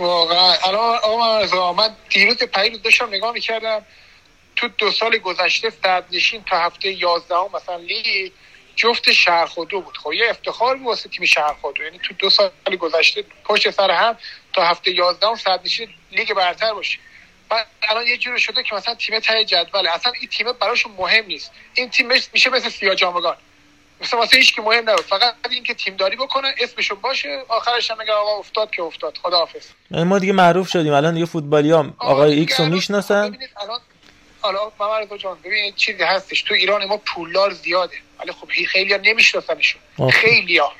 واقعا. 0.00 0.54
الان 0.64 1.18
مرزا 1.18 1.72
من 1.72 1.96
دیروز 2.08 2.36
پیروز 2.36 2.82
داشتم 2.82 3.08
نگاه 3.08 3.32
می‌کردم. 3.32 3.84
تو 4.56 4.68
دو 4.68 4.90
سال 4.90 5.18
گذشته 5.18 5.70
صد 5.70 6.04
نشین 6.12 6.44
تا 6.44 6.58
هفته 6.58 6.88
11 6.92 7.34
مثلا 7.54 7.76
لیگ 7.76 8.32
جفت 8.76 9.12
شهر 9.12 9.46
خودرو 9.46 9.80
بود. 9.80 9.96
خب 9.96 10.12
یه 10.12 10.30
افتخار 10.30 10.82
واسه 10.82 11.08
تیم 11.08 11.24
شهر 11.24 11.54
خودرو 11.60 11.84
یعنی 11.84 11.98
تو 11.98 12.14
دو 12.14 12.30
سال 12.30 12.50
گذشته 12.80 13.24
پشت 13.44 13.70
سر 13.70 13.90
هم 13.90 14.16
تا 14.52 14.64
هفته 14.64 14.90
11 14.90 15.26
هم 15.26 15.34
صد 15.34 15.60
نشین 15.64 15.88
لیگ 16.12 16.34
برتر 16.34 16.74
باشه 16.74 16.98
بعد 17.48 17.66
الان 17.82 18.06
یه 18.06 18.16
جوری 18.16 18.40
شده 18.40 18.62
که 18.62 18.74
مثلا 18.74 18.94
تیم 18.94 19.20
ته 19.20 19.44
جدوله 19.44 19.90
اصلا 19.94 20.12
این 20.20 20.28
تیم 20.28 20.52
براشون 20.52 20.92
مهم 20.98 21.24
نیست. 21.26 21.52
این 21.74 21.90
تیم 21.90 22.06
میشه 22.32 22.50
مثل 22.50 22.68
سیاه 22.68 22.94
جامگان. 22.94 23.36
مثلا 24.00 24.20
واسه 24.20 24.36
هیچ 24.36 24.54
که 24.54 24.62
مهم 24.62 24.90
نبود. 24.90 25.04
فقط 25.04 25.34
اینکه 25.50 25.74
تیم 25.74 25.96
داری 25.96 26.16
بکنه 26.16 26.54
اسمشون 26.60 27.00
باشه 27.00 27.42
آخرش 27.48 27.90
هم 27.90 27.98
میگه 27.98 28.12
آقا 28.12 28.38
افتاد 28.38 28.70
که 28.70 28.82
افتاد. 28.82 29.18
خداحافظ. 29.22 29.66
یعنی 29.90 30.04
ما 30.04 30.18
دیگه 30.18 30.32
معروف 30.32 30.68
شدیم. 30.68 30.92
الان 30.92 31.14
دیگه 31.14 31.26
فوتبالی 31.26 31.72
هم 31.72 31.94
آقای 31.98 32.34
ایکس 32.34 32.60
رو 32.60 32.66
می‌شناسن. 32.66 33.38
حالا 34.42 34.98
رضا 34.98 35.16
جان 35.16 35.38
ببین 35.44 35.74
چیزی 35.74 36.02
هستش. 36.02 36.42
تو 36.42 36.54
ایران 36.54 36.84
ما 36.84 36.96
پولدار 36.96 37.50
زیاده. 37.50 37.96
ولی 38.20 38.32
خب 38.32 38.48
خیلی 38.66 38.92
ها 38.92 38.98
نمیشناسنشون. 39.02 39.80
خیلی 40.12 40.58
ها. 40.58 40.72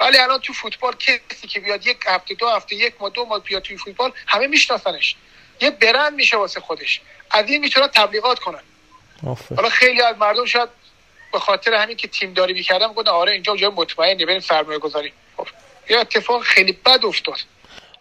ولی 0.00 0.18
الان 0.18 0.40
تو 0.40 0.52
فوتبال 0.52 0.94
کسی 1.30 1.48
که 1.48 1.60
بیاد 1.60 1.86
یک 1.86 1.96
هفته 2.06 2.34
دو 2.34 2.48
هفته 2.48 2.76
یک 2.76 2.94
ماه 3.00 3.10
دو 3.10 3.24
ماه 3.24 3.38
بیاد 3.38 3.62
توی 3.62 3.76
فوتبال 3.76 4.12
همه 4.26 4.46
میشناسنش. 4.46 5.16
یه 5.60 5.70
برند 5.70 6.12
میشه 6.12 6.36
واسه 6.36 6.60
خودش. 6.60 7.00
از 7.30 7.48
این 7.48 7.60
می‌تونن 7.60 7.86
تبلیغات 7.86 8.38
کنن. 8.38 8.62
حالا 9.56 9.68
خیلی 9.68 10.02
از 10.02 10.16
مردم 10.18 10.44
شاید 10.44 10.68
به 11.32 11.38
خاطر 11.38 11.74
همین 11.74 11.96
که 11.96 12.08
تیم 12.08 12.32
داری 12.32 12.52
می‌کردن 12.52 12.86
گفتن 12.86 13.10
آره 13.10 13.32
اینجا 13.32 13.56
جای 13.56 13.70
مطمئنه 13.76 14.26
بریم 14.26 14.40
سرمایه 14.40 14.78
گذاری 14.78 15.12
خب 15.36 15.46
یه 15.90 15.98
اتفاق 15.98 16.42
خیلی 16.42 16.72
بد 16.72 17.04
افتاد. 17.04 17.36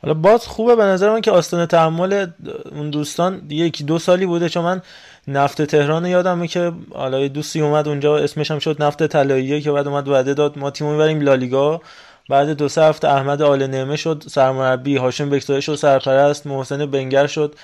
حالا 0.02 0.13
باز 0.13 0.48
خوبه 0.48 0.76
به 0.76 0.84
نظر 0.84 1.10
من 1.10 1.22
که 1.22 1.32
آستانه 1.32 1.65
تحمل 1.65 2.28
اون 2.72 2.89
دوستان 2.89 3.42
یکی 3.50 3.84
دو 3.84 4.00
سالی 4.00 4.26
بوده 4.26 4.50
چون 4.50 4.63
من 4.63 4.82
نفت 5.28 5.62
تهران 5.62 6.06
یادمه 6.06 6.48
که 6.48 6.72
حالا 6.94 7.28
دوستی 7.28 7.62
اومد 7.62 7.88
اونجا 7.88 8.18
اسمش 8.18 8.52
هم 8.52 8.60
شد 8.60 8.84
نفت 8.84 9.08
طلاییه 9.08 9.62
که 9.62 9.72
بعد 9.72 9.88
اومد 9.88 10.08
وعده 10.08 10.34
داد 10.34 10.58
ما 10.58 10.72
تیمو 10.72 10.92
می‌بریم 10.92 11.22
لالیگا. 11.22 11.82
بعد 12.30 12.50
دو 12.50 12.70
سه 12.70 12.82
هفته 12.82 13.08
احمد 13.08 13.42
آل 13.42 13.63
نعمه 13.63 13.96
شد 13.96 14.24
سرمربی 14.28 14.98
هاشم 14.98 15.30
بکتوری 15.30 15.62
شد 15.62 15.76
سرپرست 15.76 16.48
محسن 16.48 16.86
بنگر 16.86 17.28
شد. 17.28 17.56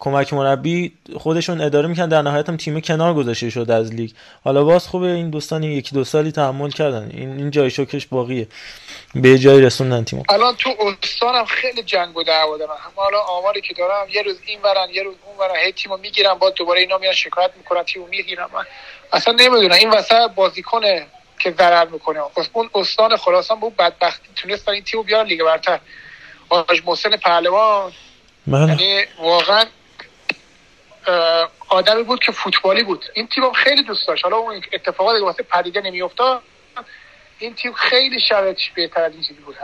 کمک 0.00 0.32
مربی 0.32 0.92
خودشون 1.18 1.60
اداره 1.60 1.88
می‌کنن 1.88 2.08
در 2.08 2.22
نهایت 2.22 2.48
هم 2.48 2.56
تیم 2.56 2.80
کنار 2.80 3.14
گذاشته 3.14 3.50
شد 3.50 3.70
از 3.70 3.94
لیگ. 3.94 4.10
حالا 4.44 4.64
باز 4.64 4.86
خوبه 4.86 5.06
این 5.06 5.30
دوستان 5.30 5.62
یکی 5.62 5.94
دو 5.94 6.04
سالی 6.04 6.32
تحمل 6.32 6.70
کردن. 6.70 7.10
این 7.14 7.36
این 7.36 7.50
جای 7.50 7.70
شوکش 7.70 8.06
باقیه. 8.06 8.46
به 9.14 9.38
جای 9.38 9.60
رسوندن 9.60 10.04
تیمو. 10.04 10.22
الان 10.28 10.56
تو 10.56 10.70
استانم 11.02 11.44
خیلی 11.44 11.82
جنگ 11.82 12.16
و 12.16 12.22
دعوا 12.22 12.56
دارن. 12.56 12.70
هم 12.70 12.92
حالا 12.96 13.20
آماری 13.20 13.60
که 13.60 13.74
دارم 13.74 14.06
یه 14.14 14.22
روز 14.22 14.36
این 14.46 14.62
ورن 14.62 14.90
یه 14.92 15.02
روز 15.02 15.14
اون 15.26 15.36
ورن. 15.38 15.56
هی 15.64 15.72
تیمو 15.72 15.96
می‌گیرن 15.96 16.34
با 16.34 16.50
دوباره 16.50 16.80
اینا 16.80 16.98
میان 16.98 17.14
شکایت 17.14 17.50
می‌کنن 17.56 17.82
تیمو 17.82 18.06
می‌گیرن. 18.06 18.46
من 18.54 18.64
اصلا 19.12 19.34
نمی‌دونم. 19.34 19.72
این 19.72 19.90
وسط 19.90 20.30
بازیکن 20.34 20.80
که 21.38 21.54
ضرر 21.58 21.88
می‌کنه. 21.88 22.20
اون 22.52 22.70
استان 22.74 23.16
خراسان 23.16 23.60
بود 23.60 23.76
بدبختی 23.76 24.28
تونستن 24.36 24.72
این 24.72 24.84
تیمو 24.84 25.02
بیارن 25.02 25.26
لیگ 25.26 25.42
برتر. 25.42 25.80
حاج 26.48 26.82
محسن 26.86 27.16
پهلوان. 27.16 27.92
بله. 28.46 28.68
یعنی 28.68 29.04
واقعا 29.22 29.64
آدمی 31.68 32.02
بود 32.02 32.20
که 32.20 32.32
فوتبالی 32.32 32.82
بود. 32.82 33.04
این 33.14 33.26
تیم 33.26 33.44
هم 33.44 33.52
خیلی 33.52 33.82
دوست 33.82 34.08
داشت. 34.08 34.24
حالا 34.24 34.36
اون 34.36 34.62
اتفاقاتی 34.72 35.18
که 35.18 35.24
واسه 35.24 35.42
پدیده 35.42 35.80
نمیافتاد 35.80 36.42
این 37.38 37.54
تیم 37.54 37.72
خیلی 37.72 38.20
شرایطش 38.20 38.70
بهتر 38.70 39.02
از 39.02 39.12
این 39.12 39.22
چیزی 39.22 39.40
بود. 39.40 39.56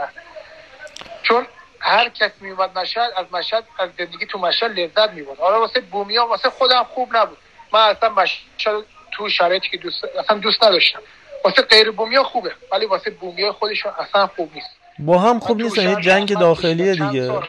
چون 1.23 1.47
هر 1.79 2.09
کس 2.09 2.31
میومد 2.41 2.79
مشهد 2.79 3.11
از 3.17 3.25
مشهد 3.31 3.63
از 3.79 3.89
زندگی 3.97 4.25
تو 4.25 4.39
مشهد 4.39 4.79
لذت 4.79 5.09
می‌برد. 5.09 5.37
حالا 5.37 5.59
واسه 5.59 5.79
بومیا 5.79 6.27
واسه 6.27 6.49
خودم 6.49 6.83
خوب 6.83 7.17
نبود. 7.17 7.37
من 7.73 7.79
اصلا 7.79 8.09
مشهد 8.09 8.85
تو 9.11 9.29
شرایطی 9.29 9.69
که 9.69 9.77
دوست 9.77 10.05
اصلا 10.19 10.37
دوست 10.37 10.63
نداشتم. 10.63 10.99
واسه 11.43 11.61
غیر 11.61 11.91
بومیا 11.91 12.23
خوبه 12.23 12.51
ولی 12.71 12.85
واسه 12.85 13.09
بومیا 13.09 13.53
خودشون 13.53 13.91
اصلا 13.99 14.27
خوب 14.27 14.51
نیست. 14.53 14.69
با 14.99 15.19
هم 15.19 15.39
خوب 15.39 15.61
نیستن 15.61 15.89
یه 15.89 15.95
جنگ 15.95 16.39
داخلیه 16.39 16.95
دیگه. 16.95 17.41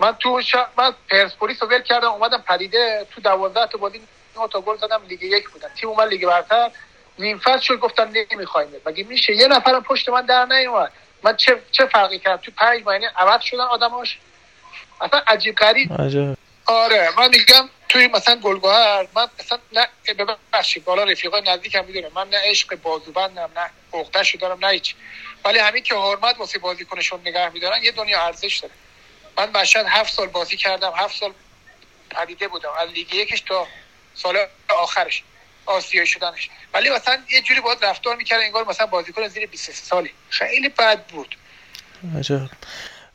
من 0.00 0.16
تو 0.16 0.42
ش... 0.42 0.54
من 0.78 0.94
پرسپولیس 1.10 1.62
رو 1.62 1.68
ول 1.68 1.82
کردم 1.82 2.08
اومدم 2.08 2.44
پدیده 2.48 3.06
تو 3.10 3.20
دوازده 3.20 3.66
تا 3.66 3.78
بازی 3.78 4.00
نه 4.36 4.48
تا 4.48 4.60
گل 4.60 4.76
زدم 4.76 5.02
لیگ 5.08 5.22
یک 5.22 5.48
بودم. 5.48 5.68
تیم 5.68 5.88
اومد 5.88 6.08
لیگ 6.08 6.26
برتر. 6.26 6.70
نیم 7.18 7.38
فصل 7.38 7.60
شد 7.60 7.78
گفتن 7.78 8.12
نمی‌خوایم. 8.32 8.68
مگه 8.86 9.04
میشه؟ 9.04 9.36
یه 9.36 9.48
نفرم 9.48 9.82
پشت 9.82 10.08
من 10.08 10.26
در 10.26 10.44
نیومد. 10.44 10.92
من 11.22 11.36
چه 11.36 11.62
چه 11.70 11.86
فرقی 11.86 12.18
کردم 12.18 12.42
تو 12.42 12.50
پنج 12.56 12.82
ماه 12.84 12.96
عوض 13.16 13.40
شدن 13.42 13.60
آدماش. 13.60 14.18
اصلا 15.00 15.22
عجیب 15.26 15.54
غریب. 15.54 16.02
عجب. 16.02 16.36
آره 16.66 17.10
من 17.18 17.28
میگم 17.28 17.68
توی 17.88 18.08
مثلا 18.08 18.36
گلگهر 18.36 19.06
من 19.14 19.26
مثلا 19.40 19.58
نه 19.72 19.88
ببخشید 20.14 20.84
بالا 20.84 21.04
رفیقای 21.04 21.42
نزدیکم 21.46 21.84
می‌دونه. 21.84 22.10
من 22.14 22.28
نه 22.28 22.38
عشق 22.44 22.74
بازوبندم 22.74 23.50
نه 23.56 23.70
عقدهشو 24.00 24.38
دارم 24.38 24.64
نه 24.64 24.72
هیچ. 24.72 24.94
ولی 25.44 25.58
همین 25.58 25.82
که 25.82 25.94
حرمت 25.94 26.38
واسه 26.38 26.58
بازیکنشون 26.58 27.20
نگه 27.20 27.48
میدارن 27.48 27.82
یه 27.82 27.92
دنیا 27.92 28.26
ارزش 28.26 28.58
داره. 28.58 28.74
من 29.40 29.60
مشهد 29.60 29.86
هفت 29.88 30.12
سال 30.14 30.26
بازی 30.26 30.56
کردم 30.56 30.92
هفت 30.96 31.16
سال 31.16 31.32
پدیده 32.10 32.48
بودم. 32.48 32.68
از 32.80 32.88
لیگ 32.90 33.14
یکش 33.14 33.40
تا 33.40 33.66
سال 34.14 34.38
آخرش 34.68 35.22
آسیایی 35.66 36.06
شدنش. 36.06 36.50
ولی 36.74 36.90
مثلا 36.90 37.18
یه 37.32 37.40
جوری 37.42 37.60
باید 37.60 37.84
رفتار 37.84 38.16
می‌کرد 38.16 38.40
انگار 38.40 38.68
مثلا 38.68 38.86
بازیکن 38.86 39.28
زیر 39.28 39.46
23 39.46 39.82
سالی 39.84 40.10
خیلی 40.30 40.68
بد 40.68 41.06
بود. 41.06 41.36
عجب. 42.18 42.40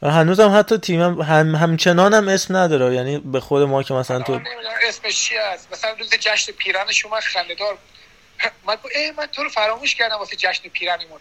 هنوزم 0.02 0.58
حتی 0.60 0.78
تیمم 0.78 1.22
هم 1.22 1.56
همچنان 1.56 2.14
هم 2.14 2.28
اسم 2.28 2.58
نداره. 2.58 2.96
یعنی 2.96 3.18
به 3.18 3.40
خود 3.40 3.64
ما 3.64 3.84
که 3.84 3.94
مثلا 3.94 4.20
تو 4.20 4.36
نمی‌دونم 4.36 4.74
اسمش 4.88 5.22
چی 5.22 5.36
هست 5.38 5.72
مثلا 5.72 5.92
روز 5.92 6.10
جشن 6.10 6.52
پیرنش 6.52 7.06
اومد 7.06 7.24
خنده‌دار. 7.24 7.78
من 8.68 8.78
اه 8.96 9.12
من 9.18 9.26
تو 9.26 9.44
رو 9.44 9.50
فراموش 9.50 9.96
کردم 9.96 10.16
واسه 10.16 10.36
جشن 10.36 10.70
پیرنمون 10.70 11.20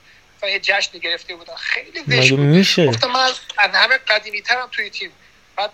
یه 0.49 0.61
جشن 0.61 0.99
گرفته 0.99 1.37
بودن. 1.37 1.55
خیلی 1.57 2.31
بود. 2.31 2.39
میشه؟ 2.39 2.87
گفتم 2.87 3.11
من 3.11 3.21
از 3.59 3.71
همه 3.75 3.99
قدیمی 4.09 4.43
ترم 4.43 4.69
توی 4.73 4.91
تیم. 4.91 5.11
بعد. 5.57 5.71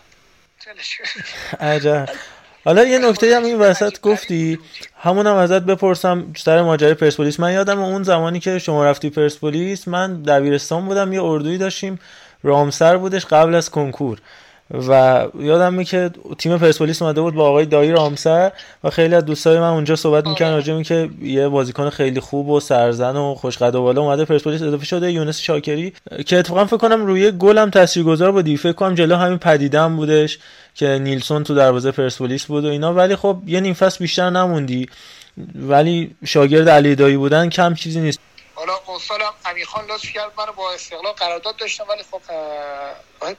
عجب. 1.60 2.08
حالا 2.64 2.84
یه 2.84 2.98
نکته 2.98 3.36
هم 3.36 3.44
این 3.44 3.58
وسط 3.58 4.00
گفتی. 4.00 4.58
همونم 5.02 5.34
ازت 5.34 5.62
بپرسم 5.62 6.32
سر 6.36 6.62
ماجرای 6.62 6.94
پرسپولیس. 6.94 7.40
من 7.40 7.52
یادم 7.52 7.80
اون 7.82 8.02
زمانی 8.02 8.40
که 8.40 8.58
شما 8.58 8.84
رفتی 8.84 9.10
پرسپولیس 9.10 9.88
من 9.88 10.22
دبیرستان 10.22 10.86
بودم 10.86 11.12
یه 11.12 11.22
اردویی 11.22 11.58
داشتیم. 11.58 12.00
رامسر 12.42 12.96
بودش 12.96 13.26
قبل 13.26 13.54
از 13.54 13.70
کنکور. 13.70 14.18
و 14.88 15.26
یادم 15.40 15.82
که 15.82 16.10
تیم 16.38 16.58
پرسپولیس 16.58 17.02
اومده 17.02 17.20
بود 17.20 17.34
با 17.34 17.48
آقای 17.48 17.66
دایی 17.66 17.90
رامسر 17.90 18.52
و 18.84 18.90
خیلی 18.90 19.14
از 19.14 19.24
دوستای 19.24 19.58
من 19.58 19.68
اونجا 19.68 19.96
صحبت 19.96 20.26
می‌کردن 20.26 20.52
راجع 20.52 20.74
به 20.74 20.82
که 20.82 21.08
یه 21.22 21.48
بازیکن 21.48 21.90
خیلی 21.90 22.20
خوب 22.20 22.48
و 22.48 22.60
سرزن 22.60 23.16
و 23.16 23.34
خوشقد 23.34 23.74
و 23.74 23.82
بالا 23.82 24.02
اومده. 24.02 24.24
پرسپولیس 24.24 24.62
اضافه 24.62 24.84
شده 24.84 25.12
یونس 25.12 25.40
شاکری 25.40 25.92
که 26.26 26.38
اتفاقا 26.38 26.64
فکر 26.64 26.76
کنم 26.76 27.06
روی 27.06 27.30
گلم 27.30 27.70
تاثیرگذار 27.70 28.32
بودی 28.32 28.56
فکر 28.56 28.72
کنم 28.72 28.94
جلو 28.94 29.16
همین 29.16 29.38
پدیدم 29.38 29.96
بودش 29.96 30.38
که 30.74 30.98
نیلسون 30.98 31.44
تو 31.44 31.54
دروازه 31.54 31.90
پرسپولیس 31.90 32.44
بود 32.44 32.64
و 32.64 32.68
اینا. 32.68 32.94
ولی 32.94 33.16
خب 33.16 33.38
یه 33.46 33.60
نیم 33.60 33.74
فصل 33.74 33.98
بیشتر 33.98 34.30
نموندی. 34.30 34.86
ولی 35.54 36.10
شاگرد 36.24 36.68
علی 36.68 36.94
دایی 36.94 37.16
بودن 37.16 37.48
کم 37.48 37.74
چیزی 37.74 38.00
نیست. 38.00 38.18
حالا 38.60 38.80
اون 38.86 38.98
سالم 38.98 39.32
امیرخان 39.44 39.86
لطف 39.86 40.12
کرد 40.12 40.32
منو 40.38 40.52
با 40.52 40.72
استقلال 40.72 41.12
قرارداد 41.12 41.56
داشتم 41.56 41.84
ولی 41.88 42.02
خب 42.10 42.20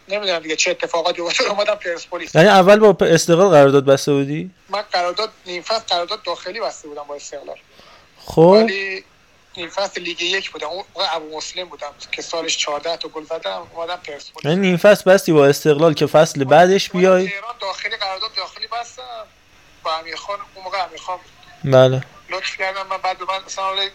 نمی‌دونم 0.08 0.40
دیگه 0.40 0.56
چه 0.56 0.72
اتفاقاتی 0.72 1.22
افتاد 1.22 1.48
اومدم 1.48 1.76
پرسپولیس 1.76 2.36
یعنی 2.36 2.48
اول 2.48 2.80
با 2.80 3.06
استقلال 3.06 3.50
قرارداد 3.50 3.86
بسته 3.86 4.14
بودی؟ 4.14 4.52
من 4.70 4.82
قرارداد 4.82 5.32
نیم 5.46 5.62
فصل 5.62 5.84
قرارداد 5.90 6.24
داخلی 6.24 6.60
بسته 6.60 6.88
بودم 6.88 7.04
با 7.04 7.16
استقلال. 7.16 7.58
خب. 8.26 8.40
ولی 8.40 9.04
نیم 9.58 9.70
فصل 9.70 10.02
لیگ 10.02 10.22
یک 10.22 10.52
بودم. 10.52 10.68
اون 10.68 10.84
ابو 11.12 11.38
مسلم 11.38 11.70
بودم 11.70 11.92
که 12.12 12.22
سالش 12.22 12.58
14 12.58 12.98
تا 12.98 13.10
گل 13.10 13.24
زدم 13.24 13.68
اومدم 13.76 13.96
پرسپولیس 13.96 14.46
یعنی 14.46 14.68
نیم 14.68 14.78
فصل 14.78 15.12
بستی 15.12 15.32
با 15.32 15.46
استقلال 15.46 15.94
که 15.94 16.06
فصل 16.06 16.44
بعدش 16.44 16.90
بیای؟ 16.90 17.28
تهران 17.28 17.56
داخلی 17.62 17.98
قرارداد 17.98 18.34
داخلی 18.38 18.68
بستم. 18.68 19.04
با 19.84 19.94
امیرخان 19.96 20.40
اون 20.56 20.64
موقع 20.64 20.86
امیرخان. 20.86 21.20
بله. 21.64 22.04
لطف 22.30 22.58
کردم 22.58 22.88
من 22.90 22.98
بعد 22.98 23.18
من 23.22 23.40
مثلا 23.46 23.90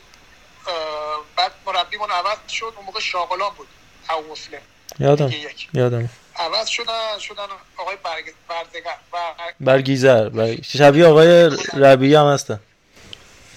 بعد 1.37 1.53
مربیمون 1.67 2.11
عوض 2.11 2.39
شد 2.49 2.73
اون 2.77 2.87
موقع 2.87 3.01
شاغلان 3.01 3.55
بود 3.55 3.69
مسلم. 4.31 4.61
یادم 4.99 5.33
یادم. 5.75 6.11
عوض 6.37 6.69
شدن 6.69 7.19
شدن 7.19 7.47
آقای 7.77 7.97
برگ 7.97 8.35
برزگر 8.49 8.97
بر... 9.13 9.55
برگیزر 9.61 10.29
بر... 10.29 10.63
شبیه 10.63 11.07
آقای 11.07 11.51
ربیعی 11.77 12.15
هم 12.15 12.27
هستن. 12.27 12.61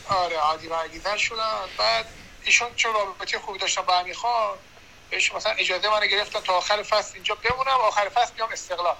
آره 0.10 0.38
عادی 0.38 0.68
برگیزر 0.68 1.18
شدن. 1.18 1.60
بعد 1.78 2.06
ایشون 2.44 2.68
چون 2.76 2.94
رابطه 2.94 3.40
خوبی 3.40 3.60
داشتن 3.60 3.82
با 3.82 4.00
امیر 4.00 4.16
خان؟ 4.16 4.58
بهش 5.10 5.34
مثلا 5.34 5.52
اجازه 5.52 5.90
من 5.90 6.08
گرفتن 6.08 6.40
تا 6.40 6.54
آخر 6.54 6.84
فصل 6.84 7.14
اینجا 7.14 7.36
بمونم 7.36 7.80
آخر 7.88 8.10
فصل 8.10 8.34
بیام 8.34 8.50
استقلال. 8.52 8.96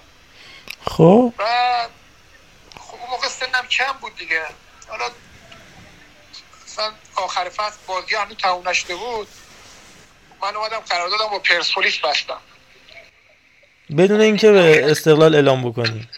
خب. 0.84 1.34
بعد 1.38 1.90
خب 2.80 2.96
اون 3.00 3.10
موقع 3.10 3.28
سنم 3.28 3.66
کم 3.66 3.92
بود 4.00 4.16
دیگه. 4.16 4.42
حالا 4.88 5.10
مثلا 6.70 6.92
آخر 7.16 7.48
فصل 7.48 7.76
بازی 7.86 8.14
هنوز 8.14 8.36
تموم 8.36 8.68
نشده 8.68 8.94
بود. 8.94 9.28
من 10.42 10.56
اومدم 10.56 10.78
قراردادم 10.78 11.26
با 11.30 11.38
پرسپولیس 11.38 11.98
بستم. 11.98 12.40
بدون 13.96 14.20
اینکه 14.20 14.52
به 14.52 14.90
استقلال 14.90 15.34
اعلام 15.34 15.70
بکنی. 15.70 16.08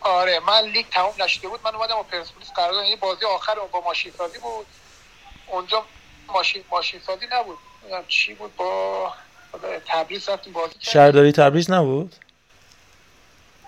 آره 0.00 0.40
من 0.40 0.60
لیگ 0.60 0.86
تموم 0.90 1.14
نشده 1.18 1.48
بود. 1.48 1.60
من 1.64 1.74
اومدم 1.74 1.94
با 1.94 2.02
پرسپولیس 2.02 2.50
قرارداد 2.56 2.84
این 2.84 2.96
بازی 3.00 3.24
آخر 3.24 3.54
با 3.72 3.80
ماشین 3.80 4.12
سازی 4.18 4.38
بود. 4.38 4.66
اونجا 5.46 5.84
ماشین 6.28 6.64
ماشین 6.70 7.00
سازی 7.06 7.26
نبود 7.32 7.58
چی 8.08 8.34
بود 8.34 8.56
با 8.56 9.12
تبریز 9.86 10.28
رفتیم 10.28 10.52
بازی 10.52 10.74
شهرداری 10.80 11.32
تبریز 11.32 11.70
نبود؟ 11.70 12.14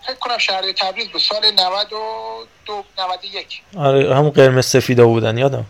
فکر 0.06 0.14
کنم 0.14 0.38
شهر 0.38 0.72
تبریز 0.72 1.08
بود. 1.08 1.20
سال 1.20 1.50
92 1.50 2.84
91 2.98 3.62
آره 3.76 4.16
همون 4.16 4.30
قرمز 4.30 4.66
سفیدا 4.66 5.06
بودن 5.06 5.38
یادم. 5.38 5.66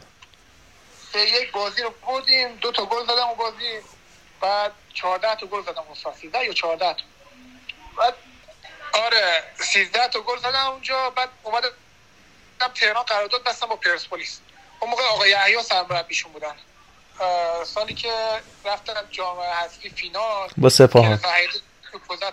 بازی 1.55 1.83
رو 1.83 1.91
بردیم 2.07 2.57
دو 2.57 2.73
تا 2.73 2.85
گل 2.85 3.03
زدم 3.05 3.29
اون 3.29 3.35
بازی 3.39 3.81
بعد 4.41 4.73
14 4.95 5.35
تا 5.35 5.47
گل 5.47 5.63
زدم 5.63 5.83
اون 5.87 5.95
سال 5.95 6.13
13 6.15 6.45
یا 6.45 6.53
14 6.53 6.95
تا؟ 6.95 7.03
بعد 7.99 8.15
آره 8.93 9.43
13 9.57 10.09
تا 10.09 10.21
گل 10.21 10.39
زدم 10.39 10.67
اونجا 10.67 11.11
بعد 11.11 11.29
اومدم 11.43 11.69
تهران 12.75 13.03
قرارداد 13.03 13.45
بستم 13.45 13.67
با 13.67 13.77
پرسپولیس. 13.77 14.41
اون 14.81 14.91
موقع 14.91 15.03
آقای 15.03 15.31
یحیی 15.31 15.63
سرمربیشون 15.63 16.33
بودن. 16.33 16.55
سالی 17.65 17.95
که 17.95 18.13
رفتم 18.65 19.05
جام 19.11 19.41
حذفی 19.41 19.91
فینال 19.91 20.49
با 20.57 20.69
سپاهان. 20.69 21.21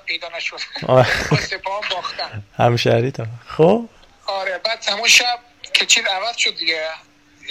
پیدا 0.05 0.29
نشد. 0.38 0.57
با 1.31 1.38
سپاهان 1.38 1.84
باختن. 1.91 2.43
همشهری 2.57 3.12
تا. 3.12 3.25
خب؟ 3.57 3.89
آره 4.25 4.57
بعد 4.57 4.89
همون 4.89 5.07
شب 5.07 5.39
که 5.73 5.86
چیز 5.86 6.05
عوض 6.05 6.38
شد 6.38 6.55
دیگه. 6.55 6.89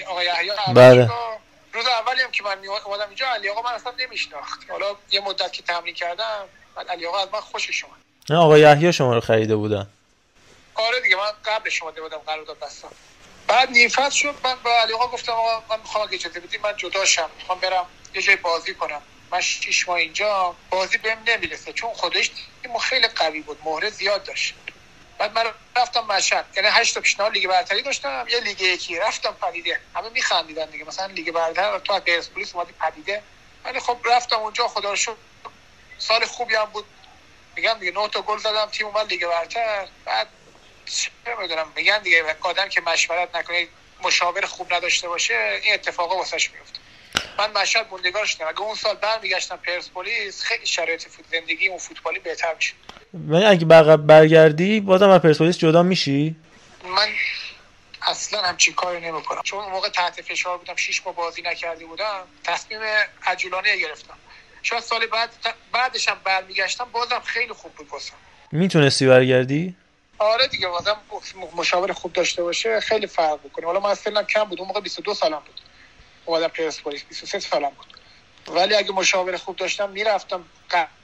آقای 0.09 0.27
یحیی 0.27 0.51
بله. 0.75 1.11
روز 1.73 1.87
اولی 1.87 2.23
هم 2.23 2.31
که 2.31 2.43
من 2.43 2.65
اومدم 2.87 3.07
اینجا 3.07 3.27
علی 3.27 3.49
آقا 3.49 3.63
من 3.63 3.75
اصلا 3.75 3.95
نمیشناخت. 3.99 4.71
حالا 4.71 4.97
یه 5.11 5.21
مدت 5.21 5.53
که 5.53 5.63
تمرین 5.63 5.95
کردم 5.95 6.49
بعد 6.77 6.89
علی 6.89 7.07
آقا 7.07 7.19
از 7.19 7.29
من 7.33 7.41
خوشش 7.41 7.85
اومد. 7.85 7.97
نه 8.31 8.37
آقا 8.37 8.59
یحیی 8.59 8.93
شما 8.93 9.15
رو 9.15 9.21
خریده 9.21 9.57
بودن. 9.57 9.87
آره 10.75 11.01
دیگه 11.01 11.17
من 11.17 11.31
قبلش 11.45 11.83
اومده 11.83 12.03
بودم 12.03 12.19
قرارداد 12.19 12.59
بستم. 12.59 12.93
بعد 13.49 13.71
نیم 13.71 13.89
فصل 13.89 14.17
شد 14.17 14.35
من 14.45 14.63
به 14.65 14.71
علی 14.71 14.93
آقا 14.93 15.07
گفتم 15.07 15.33
آقا 15.33 15.77
من 15.77 15.81
می‌خوام 15.81 16.05
اگه 16.07 16.15
اجازه 16.15 16.41
بدی 16.41 16.59
من 16.59 16.77
جدا 16.77 17.05
شم 17.05 17.31
می‌خوام 17.39 17.61
برم 17.61 17.87
یه 18.15 18.23
جای 18.23 18.37
بازی 18.37 18.75
کنم. 18.75 19.03
من 19.33 19.41
شیش 19.41 19.89
ماه 19.89 19.97
اینجا 19.97 20.57
بازی 20.71 20.99
بهم 20.99 21.23
نمی‌رسه 21.27 21.73
چون 21.73 21.93
خودش 21.93 22.31
تیم 22.63 22.79
خیلی 22.79 23.09
قوی 23.09 23.41
بود 23.43 23.59
مهره 23.65 23.91
زیاد 23.91 24.25
داشت. 24.25 24.55
بعد 25.21 25.33
من 25.39 25.55
رفتم 25.77 26.01
مشهد. 26.01 26.47
یعنی 26.57 26.69
هشت 26.73 26.95
تا 26.95 27.01
پیشنهاد 27.01 27.33
لیگ 27.33 27.49
برتری 27.49 27.83
داشتم 27.83 28.27
یه 28.29 28.41
لیگ 28.41 28.61
یکی. 28.61 28.99
رفتم 28.99 29.33
پدیده. 29.43 29.81
همه 29.97 30.09
میخندیدن 30.09 30.71
دیگه. 30.71 30.85
مثلا 30.85 31.07
لیگ 31.07 31.31
برتر 31.31 31.79
تو 31.79 31.93
از 31.93 32.05
پرسپولیس 32.05 32.55
اومدی 32.55 32.73
پدیده. 32.73 33.23
ولی 33.65 33.81
خب 33.81 33.99
رفتم 34.05 34.37
اونجا 34.37 34.69
خدا 34.69 34.91
رو 34.91 34.97
شکر. 34.97 35.17
سال 35.99 36.25
خوبی 36.25 36.55
هم 36.55 36.65
بود. 36.65 36.87
میگم 37.57 37.77
دیگه 37.81 37.93
نه 37.93 38.09
تا 38.09 38.23
گل 38.23 38.39
زدم 38.39 38.67
تیم 38.67 38.87
اومد 38.87 39.07
لیگ 39.07 39.27
برتر. 39.27 39.89
بعد 40.05 40.29
چه 40.87 41.11
می‌دونم 41.41 41.73
میگن 41.77 42.03
دیگه 42.03 42.37
آدم 42.41 42.69
که 42.69 42.81
مشورت 42.81 43.37
نکنه 43.37 43.69
مشاور 44.01 44.47
خوب 44.47 44.75
نداشته 44.75 45.09
باشه 45.09 45.61
این 45.63 45.75
اتفاقا 45.75 46.17
واسش 46.17 46.51
میفته 46.53 46.81
من 47.39 47.53
مشهد 47.53 47.89
موندگار 47.91 48.27
شدم. 48.27 48.49
اگه 48.49 48.61
اون 48.61 48.75
سال 48.75 48.97
برمیگشتم 48.97 49.57
پرسپولیس 49.57 50.43
خیلی 50.43 50.67
شرایط 50.67 51.09
فوت 51.09 51.27
زندگی 51.27 51.69
اون 51.69 51.79
فوتبالی 51.79 52.19
بهتر 52.19 52.55
میشه 52.55 52.75
ولی 53.15 53.45
اگه 53.45 53.67
بقیه 53.67 53.97
برگردی 53.97 54.81
بازم 54.81 55.09
از 55.09 55.21
پرسپولیس 55.21 55.59
جدا 55.59 55.83
میشی؟ 55.83 56.37
من 56.85 57.09
اصلا 58.03 58.43
همچین 58.43 58.75
کاری 58.75 59.01
نمی‌کنم. 59.01 59.41
چون 59.45 59.59
اون 59.59 59.73
موقع 59.73 59.89
تحت 59.89 60.23
فشار 60.23 60.59
بودم 60.59 60.77
شیش 60.77 61.07
ماه 61.07 61.15
بازی 61.15 61.43
نکرده 61.43 61.87
بودم 61.87 62.23
تصمیم 62.45 62.81
عجولانه 63.27 63.77
گرفتم. 63.77 64.15
شاید 64.63 64.83
سال 64.83 65.07
بعد 65.07 65.31
بعدش 65.73 66.09
هم 66.09 66.17
برمیگشتم 66.25 66.87
بازم 66.93 67.21
خیلی 67.25 67.53
خوب 67.53 67.73
بود 67.73 67.89
می‌تونستی 68.53 69.07
برگردی؟ 69.07 69.75
آره 70.19 70.47
دیگه 70.47 70.69
بازم 70.69 70.97
مشاور 71.57 71.93
خوب 71.93 72.13
داشته 72.13 72.43
باشه 72.43 72.81
خیلی 72.81 73.07
فرق 73.07 73.39
می‌کنه. 73.45 73.67
حالا 73.67 73.81
من 73.81 73.95
سنم 73.95 74.27
کم 74.27 74.45
بود 74.45 74.59
اون 74.59 74.69
موقع 74.69 74.81
22 74.81 75.15
سالم 75.15 75.43
بود. 75.47 75.61
اومدم 76.25 76.49
پرسپولیس 76.49 77.05
23 77.05 77.39
سالم 77.39 77.71
بود. 77.71 78.00
ولی 78.55 78.75
اگه 78.75 78.93
مشاور 78.93 79.37
خوب 79.37 79.57
داشتم 79.57 79.91
می‌رفتم. 79.91 80.45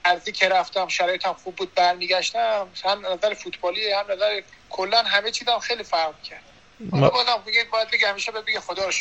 قرضی 0.05 0.31
که 0.31 0.49
رفتم 0.49 0.87
شرایطم 0.87 1.33
خوب 1.33 1.55
بود 1.55 1.73
برمیگشتم. 1.75 2.67
هم 2.85 3.05
نظر 3.05 3.33
فوتبالی 3.33 3.91
هم 3.91 4.05
نظر 4.11 4.41
کلا 4.69 5.03
همه 5.03 5.31
چیزم 5.31 5.59
خیلی 5.59 5.83
فرق 5.83 6.21
کرد. 6.23 6.43
ما- 6.79 7.09
باید 7.71 7.91
بگه 7.91 8.07
همیشه 8.09 8.31
بگه 8.31 8.59
خدا 8.59 8.85
رو 8.85 8.91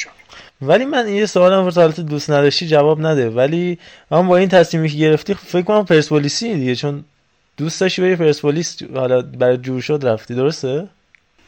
ولی 0.61 0.85
من 0.85 1.09
یه 1.09 1.27
سوالم 1.27 1.65
واسه 1.65 1.81
حالت 1.81 2.01
دوست 2.01 2.31
نداشتی 2.31 2.69
جواب 2.69 3.01
نده. 3.01 3.31
ولی 3.31 3.79
من 4.11 4.29
با 4.29 4.37
این 4.37 4.49
تصمیمی 4.49 4.89
که 4.89 4.97
گرفتی 4.97 5.35
فکر 5.35 5.63
کنم 5.63 5.85
پرسپولیسی 5.85 6.55
دیگه 6.55 6.77
چون 6.77 7.05
دوست 7.57 7.81
داشتی 7.81 8.03
بری 8.03 8.17
پرسپولیس 8.17 8.83
حالا 8.95 9.23
برای 9.23 9.57
جور 9.57 9.81
شد 9.81 10.01
رفتی. 10.05 10.35
درسته؟ 10.35 10.89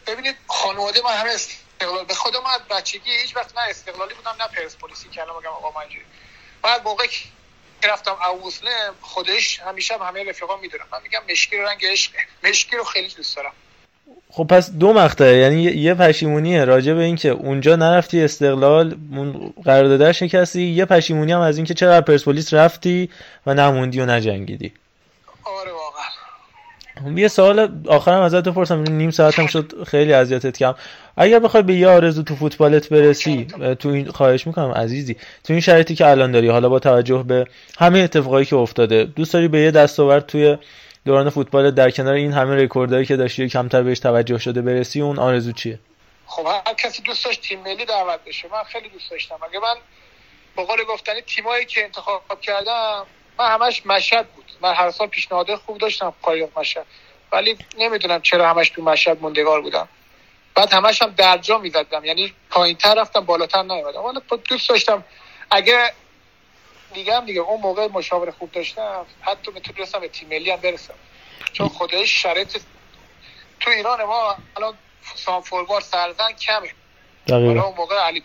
ببینید 0.06 0.36
خانواده 0.48 1.00
من 1.04 1.10
همه 1.10 1.30
استقلال 1.30 2.04
به 2.04 2.14
خودم 2.14 2.40
از 2.46 2.60
بچگی 2.70 3.10
هیچ 3.22 3.36
وقت 3.36 3.56
نه 3.56 3.62
استقلالی 3.70 4.14
بودم 4.14 4.36
نه 4.40 4.48
پرسپولیسی 4.48 5.08
که 5.08 5.22
الان 5.22 5.40
بگم 5.40 5.50
آقا 5.50 5.80
من 5.80 5.86
بعد 6.68 6.84
موقعی 6.84 7.08
که 7.82 7.88
رفتم 7.88 8.16
اوسلم 8.42 8.94
خودش 9.00 9.60
همیشه 9.60 9.94
هم 9.94 10.02
همه 10.02 10.24
رفیقا 10.30 10.56
می‌دونم 10.56 10.84
من 10.92 10.98
میگم 11.02 11.20
مشکی 11.30 11.56
رو 11.56 11.62
رنگ 11.68 11.86
عشقه 11.86 12.18
مشکی 12.44 12.76
رو 12.76 12.84
خیلی 12.84 13.08
دوست 13.16 13.36
دارم. 13.36 13.52
خب 14.30 14.44
پس 14.44 14.70
دو 14.70 14.92
مقطعه 14.92 15.36
یعنی 15.36 15.62
یه- 15.62 15.76
یه 15.76 15.94
پشیمونیه. 15.94 16.64
راجع 16.64 16.92
به 16.94 17.02
اینکه 17.02 17.28
اونجا 17.28 17.76
نرفتی 17.76 18.24
استقلال 18.24 18.96
قرارداد 19.64 20.12
شکستی 20.12 20.62
یه 20.62 20.84
پشیمونی 20.84 21.32
هم 21.32 21.40
از 21.40 21.56
اینکه 21.56 21.74
چرا 21.74 22.00
پرسپولیس 22.00 22.54
رفتی 22.54 23.10
و 23.46 23.54
نموندی 23.54 24.00
و 24.00 24.06
نجنگیدی. 24.06 24.72
یه 27.16 27.28
سوال 27.28 27.82
آخرم 27.88 28.20
ازت 28.20 28.48
بپرسم 28.48 28.82
نیم 28.82 29.10
ساعتم 29.10 29.46
شد 29.46 29.84
خیلی 29.86 30.12
اذیتت 30.12 30.56
کردم. 30.56 30.78
اگر 31.16 31.38
بخوای 31.38 31.62
به 31.62 31.74
یه 31.74 31.88
آرزو 31.88 32.22
تو 32.22 32.36
فوتبالت 32.36 32.88
برسی 32.88 33.46
تو 33.78 33.88
این 33.88 34.08
خواهش 34.10 34.46
می‌کنم 34.46 34.70
عزیزی 34.70 35.16
تو 35.44 35.52
این 35.52 35.60
شرایطی 35.60 35.94
که 35.94 36.06
الان 36.06 36.32
داری 36.32 36.48
حالا 36.48 36.68
با 36.68 36.78
توجه 36.78 37.22
به 37.22 37.46
همه 37.78 37.98
اتفاقایی 37.98 38.46
که 38.46 38.56
افتاده 38.56 39.04
دوست 39.04 39.32
داری 39.32 39.48
به 39.48 39.58
یه 39.58 39.70
دستاورد 39.70 40.26
توی 40.26 40.58
دوران 41.04 41.30
فوتبال 41.30 41.70
در 41.70 41.90
کنار 41.90 42.14
این 42.14 42.32
همه 42.32 42.56
رکوردایی 42.56 43.06
که 43.06 43.16
داشتی 43.16 43.48
کمتر 43.48 43.82
بهش 43.82 43.98
توجه 43.98 44.38
شده 44.38 44.62
برسی 44.62 45.00
اون 45.00 45.18
آرزو 45.18 45.52
چیه؟ 45.52 45.78
خب 46.26 46.46
هر 46.46 46.74
کسی 46.74 47.02
دوست 47.02 47.24
داشت 47.24 47.42
تیم 47.42 47.60
ملی 47.60 47.84
دعوت 47.84 48.20
بشه. 48.26 48.48
من 48.52 48.62
خیلی 48.62 48.88
دوست 48.88 49.10
داشتم. 49.10 49.34
اگه 49.50 49.58
من 49.58 49.74
به 50.56 50.64
قول 50.64 50.84
گفتنی 50.84 51.20
تیمایی 51.26 51.64
که 51.64 51.84
انتخاب 51.84 52.40
کردم 52.40 53.06
من 53.38 53.50
همش 53.50 53.86
مشهد 53.86 54.28
بود. 54.28 54.44
من 54.60 54.74
هر 54.74 54.90
سال 54.90 55.06
پیشنهاد 55.06 55.54
خوب 55.54 55.78
داشتم 55.78 56.14
قایق 56.22 56.58
مشهد. 56.58 56.86
ولی 57.32 57.58
نمی‌دونم 57.78 58.22
چرا 58.22 58.50
همش 58.50 58.70
تو 58.70 58.82
مشهد 58.82 59.20
موندگار 59.20 59.60
بودم. 59.60 59.88
بعد 60.54 60.72
همش 60.72 61.02
هم 61.02 61.10
درجا 61.10 61.58
می‌زدم. 61.58 62.04
یعنی 62.04 62.34
پایین 62.50 62.76
تر 62.76 62.94
رفتم 62.94 63.20
بالاتر 63.20 63.62
نیومدم. 63.62 64.00
حالا 64.00 64.20
دوست 64.48 64.68
داشتم. 64.68 65.04
اگه 65.50 65.92
دیگه 66.94 67.16
هم 67.16 67.26
دیگه 67.26 67.40
اون 67.40 67.60
موقع 67.60 67.88
مشاور 67.88 68.30
خوب 68.30 68.52
داشتم 68.52 69.06
حتی 69.20 69.50
می‌تونستم 69.50 70.00
به 70.00 70.08
تیم 70.08 70.28
ملی 70.28 70.50
هم 70.50 70.56
برسم. 70.56 70.94
چون 71.52 71.68
خودش 71.68 72.22
شرایط 72.22 72.62
تو 73.60 73.70
ایران 73.70 74.04
ما 74.04 74.36
الان 74.56 74.74
سان 75.14 75.40
فوروارد 75.40 75.84
سرزن 75.84 76.32
کمه. 76.32 76.72
حالا 77.30 77.62
اون 77.62 77.74
موقع 77.76 77.96
علی 77.96 78.22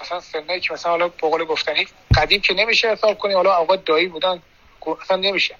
مثلا 0.00 0.20
سنایی 0.20 0.60
که 0.60 0.72
مثلا 0.72 0.90
حالا 0.90 1.08
به 1.08 1.28
قول 1.28 1.44
گفتنی 1.44 1.86
قدیم 2.16 2.40
که 2.40 2.54
نمیشه 2.54 2.88
حساب 2.88 3.18
کنی 3.18 3.34
حالا 3.34 3.54
آقا 3.54 3.76
دایی 3.76 4.06
بودن. 4.06 4.42
اصلا 4.88 5.16
نمیشه. 5.16 5.54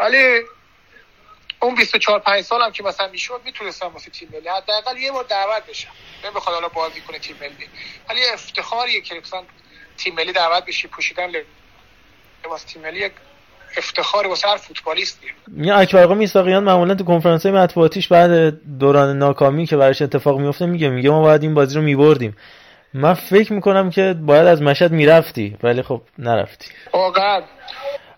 ولی 0.00 0.40
اون 1.60 1.74
24 1.74 2.18
5 2.18 2.44
سالم 2.44 2.72
که 2.72 2.82
مثلا 2.82 3.08
می‌شد 3.08 3.40
می‌تونستم 3.44 3.86
واسه 3.86 4.10
تیم 4.10 4.28
ملی 4.32 4.48
حداقل 4.48 4.98
یه 4.98 5.12
بار 5.12 5.24
دعوت 5.24 5.66
بشم. 5.66 5.90
نمی‌خواد 6.24 6.54
حالا 6.54 6.68
بازی 6.68 7.00
کنه 7.00 7.18
تیم 7.18 7.36
ملی. 7.40 7.68
ولی 8.10 8.20
یه 8.20 8.26
افتخاریه 8.32 9.00
که 9.00 9.14
مثلا 9.14 9.42
تیم 9.96 10.14
ملی 10.14 10.32
دعوت 10.32 10.64
بشی 10.64 10.88
پوشیدن 10.88 11.30
لباس 12.44 12.64
تیم 12.64 12.82
ملی 12.82 13.10
افتخار 13.76 14.26
واسه 14.26 14.48
هر 14.48 14.56
فوتبالیستیه. 14.56 15.30
یه 15.56 15.76
اکبر 15.76 16.02
آقا 16.04 16.14
میساقیان 16.14 16.64
معمولا 16.64 16.94
تو 16.94 17.04
کنفرانس 17.04 17.46
های 17.46 17.54
مطبوعاتیش 17.54 18.08
بعد 18.08 18.30
دوران 18.78 19.18
ناکامی 19.18 19.66
که 19.66 19.76
براش 19.76 20.02
اتفاق 20.02 20.38
میفته 20.38 20.66
میگه 20.66 20.88
میگه 20.88 21.10
ما 21.10 21.22
باید 21.22 21.42
این 21.42 21.54
بازی 21.54 21.74
رو 21.74 21.82
میبردیم. 21.82 22.36
من 22.94 23.14
فکر 23.14 23.52
می‌کنم 23.52 23.90
که 23.90 24.14
باید 24.20 24.46
از 24.46 24.62
مشهد 24.62 24.92
می‌رفتی 24.92 25.56
ولی 25.62 25.82
خب 25.82 26.02
نرفتی. 26.18 26.66
واقعا. 26.92 27.42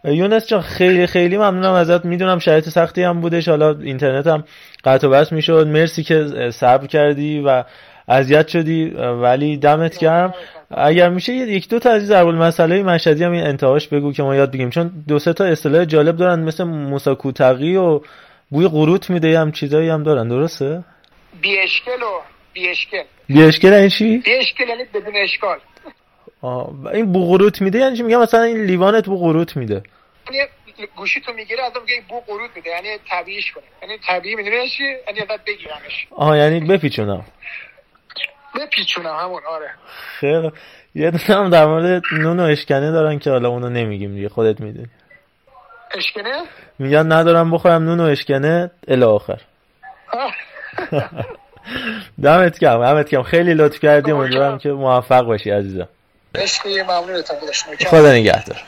یونس 0.04 0.46
جان 0.46 0.60
خیلی 0.60 1.06
خیلی 1.06 1.36
ممنونم 1.36 1.72
ازت. 1.72 2.04
می‌دونم 2.04 2.38
شرایط 2.38 2.68
سختی 2.68 3.02
هم 3.02 3.20
بودش. 3.20 3.48
حالا 3.48 3.78
اینترنت 3.80 4.26
هم 4.26 4.44
قطع 4.84 5.06
و 5.06 5.10
بس 5.10 5.32
می‌شد. 5.32 5.66
مرسی 5.66 6.02
که 6.02 6.50
صبر 6.50 6.86
کردی 6.86 7.40
و 7.40 7.64
اذیت 8.08 8.48
شدی. 8.48 8.90
ولی 9.22 9.56
دمت 9.56 9.98
گرم. 9.98 10.34
اگر 10.70 11.08
میشه 11.08 11.32
یک 11.32 11.68
دو 11.68 11.78
تا 11.78 11.90
از 11.90 12.06
ضرب 12.06 12.26
المثله 12.26 12.82
مشهدی 12.82 13.24
هم 13.24 13.32
این 13.32 13.46
انتهاش 13.46 13.88
بگو 13.88 14.12
که 14.12 14.22
ما 14.22 14.36
یاد 14.36 14.52
بگیم 14.52 14.70
چون 14.70 14.90
دو 15.08 15.18
سه 15.18 15.32
تا 15.32 15.44
اصطلاح 15.44 15.84
جالب 15.84 16.16
دارن 16.16 16.40
مثل 16.40 16.64
موسی 16.64 17.14
کوتقی 17.14 17.76
و 17.76 18.00
بوی 18.50 18.68
قروت 18.68 19.10
میده. 19.10 19.38
هم 19.38 19.52
چیزایی 19.52 19.88
هم 19.88 20.02
دارن. 20.02 20.28
درسته؟ 20.28 20.84
بی 21.40 21.58
اشکل 21.58 22.02
و 22.02 22.20
بی 22.52 22.68
اشکل 22.68 23.02
بی 23.26 23.42
اشکال 23.42 23.72
این 23.72 23.88
چی؟ 23.88 24.18
بی 24.18 24.34
اشکل 24.34 24.68
یعنی 24.68 24.84
بدون 24.94 25.14
اشکال. 25.22 25.58
این 26.92 27.12
بو 27.12 27.26
قروت 27.26 27.60
میده؟ 27.60 27.78
یعنی 27.78 27.96
چی؟ 27.96 28.02
میگم 28.02 28.20
مثلا 28.20 28.42
این 28.42 28.64
لیوانت 28.64 29.06
بو 29.06 29.18
قروت 29.18 29.56
میده. 29.56 29.82
یعنی 30.32 30.48
گوشی 30.96 31.20
تو 31.20 31.32
می‌گیره 31.32 31.64
ازم 31.64 31.80
میگه 31.80 32.02
بو 32.08 32.20
قرود 32.20 32.50
میده. 32.56 32.70
یعنی 32.70 32.88
طبیعیش 33.10 33.52
کنه. 33.52 33.64
یعنی 33.82 33.98
طبیعی 34.08 34.34
می‌دونی 34.34 34.68
چی؟ 34.68 34.84
یعنی 34.84 35.20
ازت 35.20 35.44
بگیرمش. 35.44 36.06
آها 36.10 36.36
یعنی 36.36 36.60
بپیچونم. 36.60 37.24
بپیچونم 38.60 39.16
همون 39.16 39.42
آره. 39.48 39.70
خیلی 40.20 40.50
یه 40.94 41.10
دونه 41.10 41.24
هم 41.24 41.50
در 41.50 41.66
مورد 41.66 42.02
نون 42.12 42.40
و 42.40 42.42
اشکنه 42.42 42.90
دارن 42.90 43.18
که 43.18 43.30
حالا 43.30 43.48
اونو 43.48 43.68
نمیگیم 43.68 44.14
دیگه 44.14 44.28
خودت 44.28 44.60
می‌دونی. 44.60 44.88
اشکنه؟ 45.94 46.42
میگن 46.78 47.12
ندارم 47.12 47.50
بخورم 47.50 47.82
نون 47.82 48.00
و 48.00 48.04
اشکنه 48.04 48.70
الی 48.88 49.04
آخر. 49.04 49.40
دمت 52.22 52.58
گرم 52.58 52.82
دمت 52.82 53.10
گرم. 53.10 53.22
خیلی 53.22 53.54
لطف 53.54 53.80
کردی 53.80 54.10
امیدوارم 54.10 54.58
که 54.58 54.68
موفق 54.68 55.22
باشی 55.22 55.50
عزیزم. 55.50 55.88
عشقی 56.34 56.82
ممنونتم 56.82 57.34
خدا 57.86 58.12
نگهدار. 58.12 58.62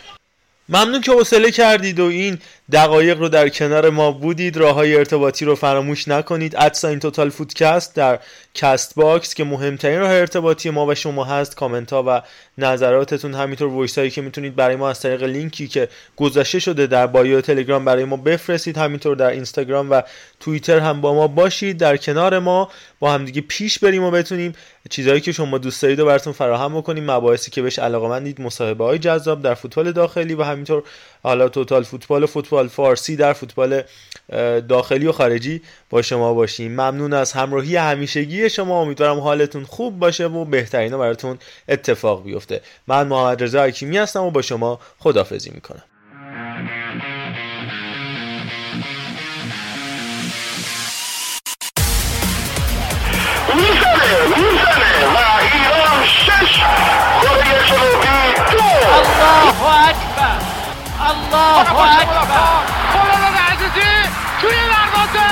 ممنون 0.69 1.01
که 1.01 1.13
حوصله 1.13 1.51
کردید 1.51 2.01
و 2.01 2.05
این 2.05 2.39
دقایق 2.73 3.19
رو 3.19 3.29
در 3.29 3.49
کنار 3.49 3.91
ما 3.91 4.13
بودید. 4.13 4.57
راه 4.57 4.75
های 4.75 4.97
ارتباطی 4.97 5.45
رو 5.45 5.55
فراموش 5.55 6.09
نکنید. 6.09 6.57
at 6.57 6.71
sign 6.71 7.01
Total 7.01 7.31
Footcast 7.31 7.97
در 7.97 8.19
Castbox 8.55 9.35
که 9.35 9.45
مهمترین 9.45 9.99
راه 9.99 10.11
ارتباطی 10.11 10.71
ما 10.71 10.87
و 10.87 10.95
شما 10.95 11.25
هست. 11.25 11.57
کامنت 11.57 11.93
ها 11.93 12.05
و 12.07 12.23
نظراتتون 12.59 13.35
همینطور 13.35 13.69
voice 13.69 13.99
هایی 13.99 14.11
که 14.11 14.21
می‌تونید 14.21 14.57
برای 14.57 14.77
ما 14.77 14.91
از 14.91 15.01
طریق 15.01 15.23
لینکی 15.23 15.69
که 15.69 15.89
گذاشته 16.17 16.59
شده 16.59 16.87
در 16.87 17.07
bio 17.07 17.41
تلگرام 17.41 17.85
برای 17.85 18.05
ما 18.05 18.17
بفرستید. 18.17 18.79
همینطور 18.79 19.17
در 19.17 19.31
اینستاگرام 19.31 19.91
و 19.91 20.03
توییتر 20.41 20.79
هم 20.79 21.01
با 21.01 21.15
ما 21.15 21.27
باشید. 21.27 21.79
در 21.79 21.97
کنار 21.97 22.39
ما 22.39 22.71
با 23.03 23.13
همدیگه 23.13 23.41
پیش 23.41 23.79
بریم 23.79 24.03
و 24.03 24.11
بتونیم 24.11 24.53
چیزهایی 24.91 25.21
که 25.21 25.33
شما 25.33 25.59
دوست 25.59 25.83
دارید 25.83 26.01
رو 26.01 26.07
براتون 26.07 26.33
فراهم 26.33 26.77
بکنیم 26.77 27.11
مباحثی 27.11 27.51
که 27.51 27.63
بهش 27.63 27.79
علاقه 27.79 28.35
مصاحبه 28.39 28.85
های 28.85 28.99
جذاب 28.99 29.43
در 29.43 29.55
فوتبال 29.55 29.93
داخلی 29.93 30.35
و 30.35 30.43
همینطور 30.43 30.83
حالا 31.23 31.49
توتال 31.49 31.83
فوتبال 31.83 32.23
و 32.23 32.27
فوتبال 32.27 32.69
فارسی 32.69 33.17
در 33.17 33.33
فوتبال 33.33 33.83
داخلی 34.69 35.07
و 35.07 35.13
خارجی 35.13 35.63
با 35.91 36.03
شما 36.03 36.35
باشیم. 36.35 36.73
ممنون 36.73 37.13
از 37.13 37.33
همراهی 37.33 37.77
همیشگی 37.77 38.51
شما. 38.51 38.83
امیدوارم 38.83 39.21
حالتون 39.21 39.65
خوب 39.65 39.99
باشه 39.99 40.27
و 40.27 40.45
بهترین 40.45 40.99
براتون 40.99 41.39
اتفاق 41.69 42.25
بیفته. 42.25 42.61
من 42.87 43.07
محمد 43.07 43.43
رضا 43.43 43.65
حکیمی 43.65 43.99
هستم 43.99 44.23
و 44.23 44.31
با 44.31 44.43
شما 44.43 44.81
خدافزی 44.99 45.51
می‌کنم. 45.51 45.83
اکبر 59.73 60.39
الله 61.11 61.59
اکبر 61.61 62.63
خالد 62.93 63.37
عزیزی 63.53 63.93
توی 64.41 64.51
دروازه 64.51 65.29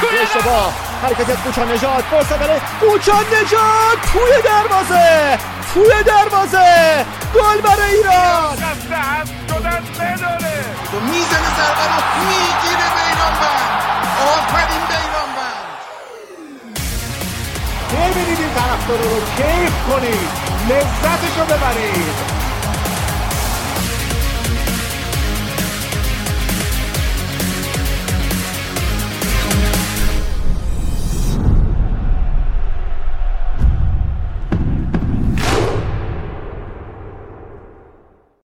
توی 0.00 0.18
اشتباه 0.18 0.72
حرکت 1.02 1.42
کوچان 1.44 1.72
نجات 1.72 2.04
فرصت 2.04 2.38
برای 2.38 2.60
کوچان 2.80 3.24
نجات 3.24 3.98
توی 4.12 4.42
دروازه 4.44 5.38
توی 5.74 6.02
دروازه 6.06 7.06
گل 7.34 7.60
برای 7.60 7.94
ایران 7.94 8.54
دسته 8.54 8.96
هم 8.96 9.24
شدن 9.48 9.82
تو 10.90 11.00
می‌زنه 11.00 11.50
ضربه 11.56 11.84
رو 11.90 12.00
می‌گیره 12.28 12.88
بیرانوند 12.96 13.70
آفرین 14.26 14.82
بیرانوند 14.90 15.66
ببینید 17.92 18.38
این 18.38 18.54
طرفدارا 18.54 19.10
رو 19.10 19.20
کیف 19.36 19.72
کنید 19.88 20.30
لذتشو 20.68 21.44
ببرید 21.44 22.49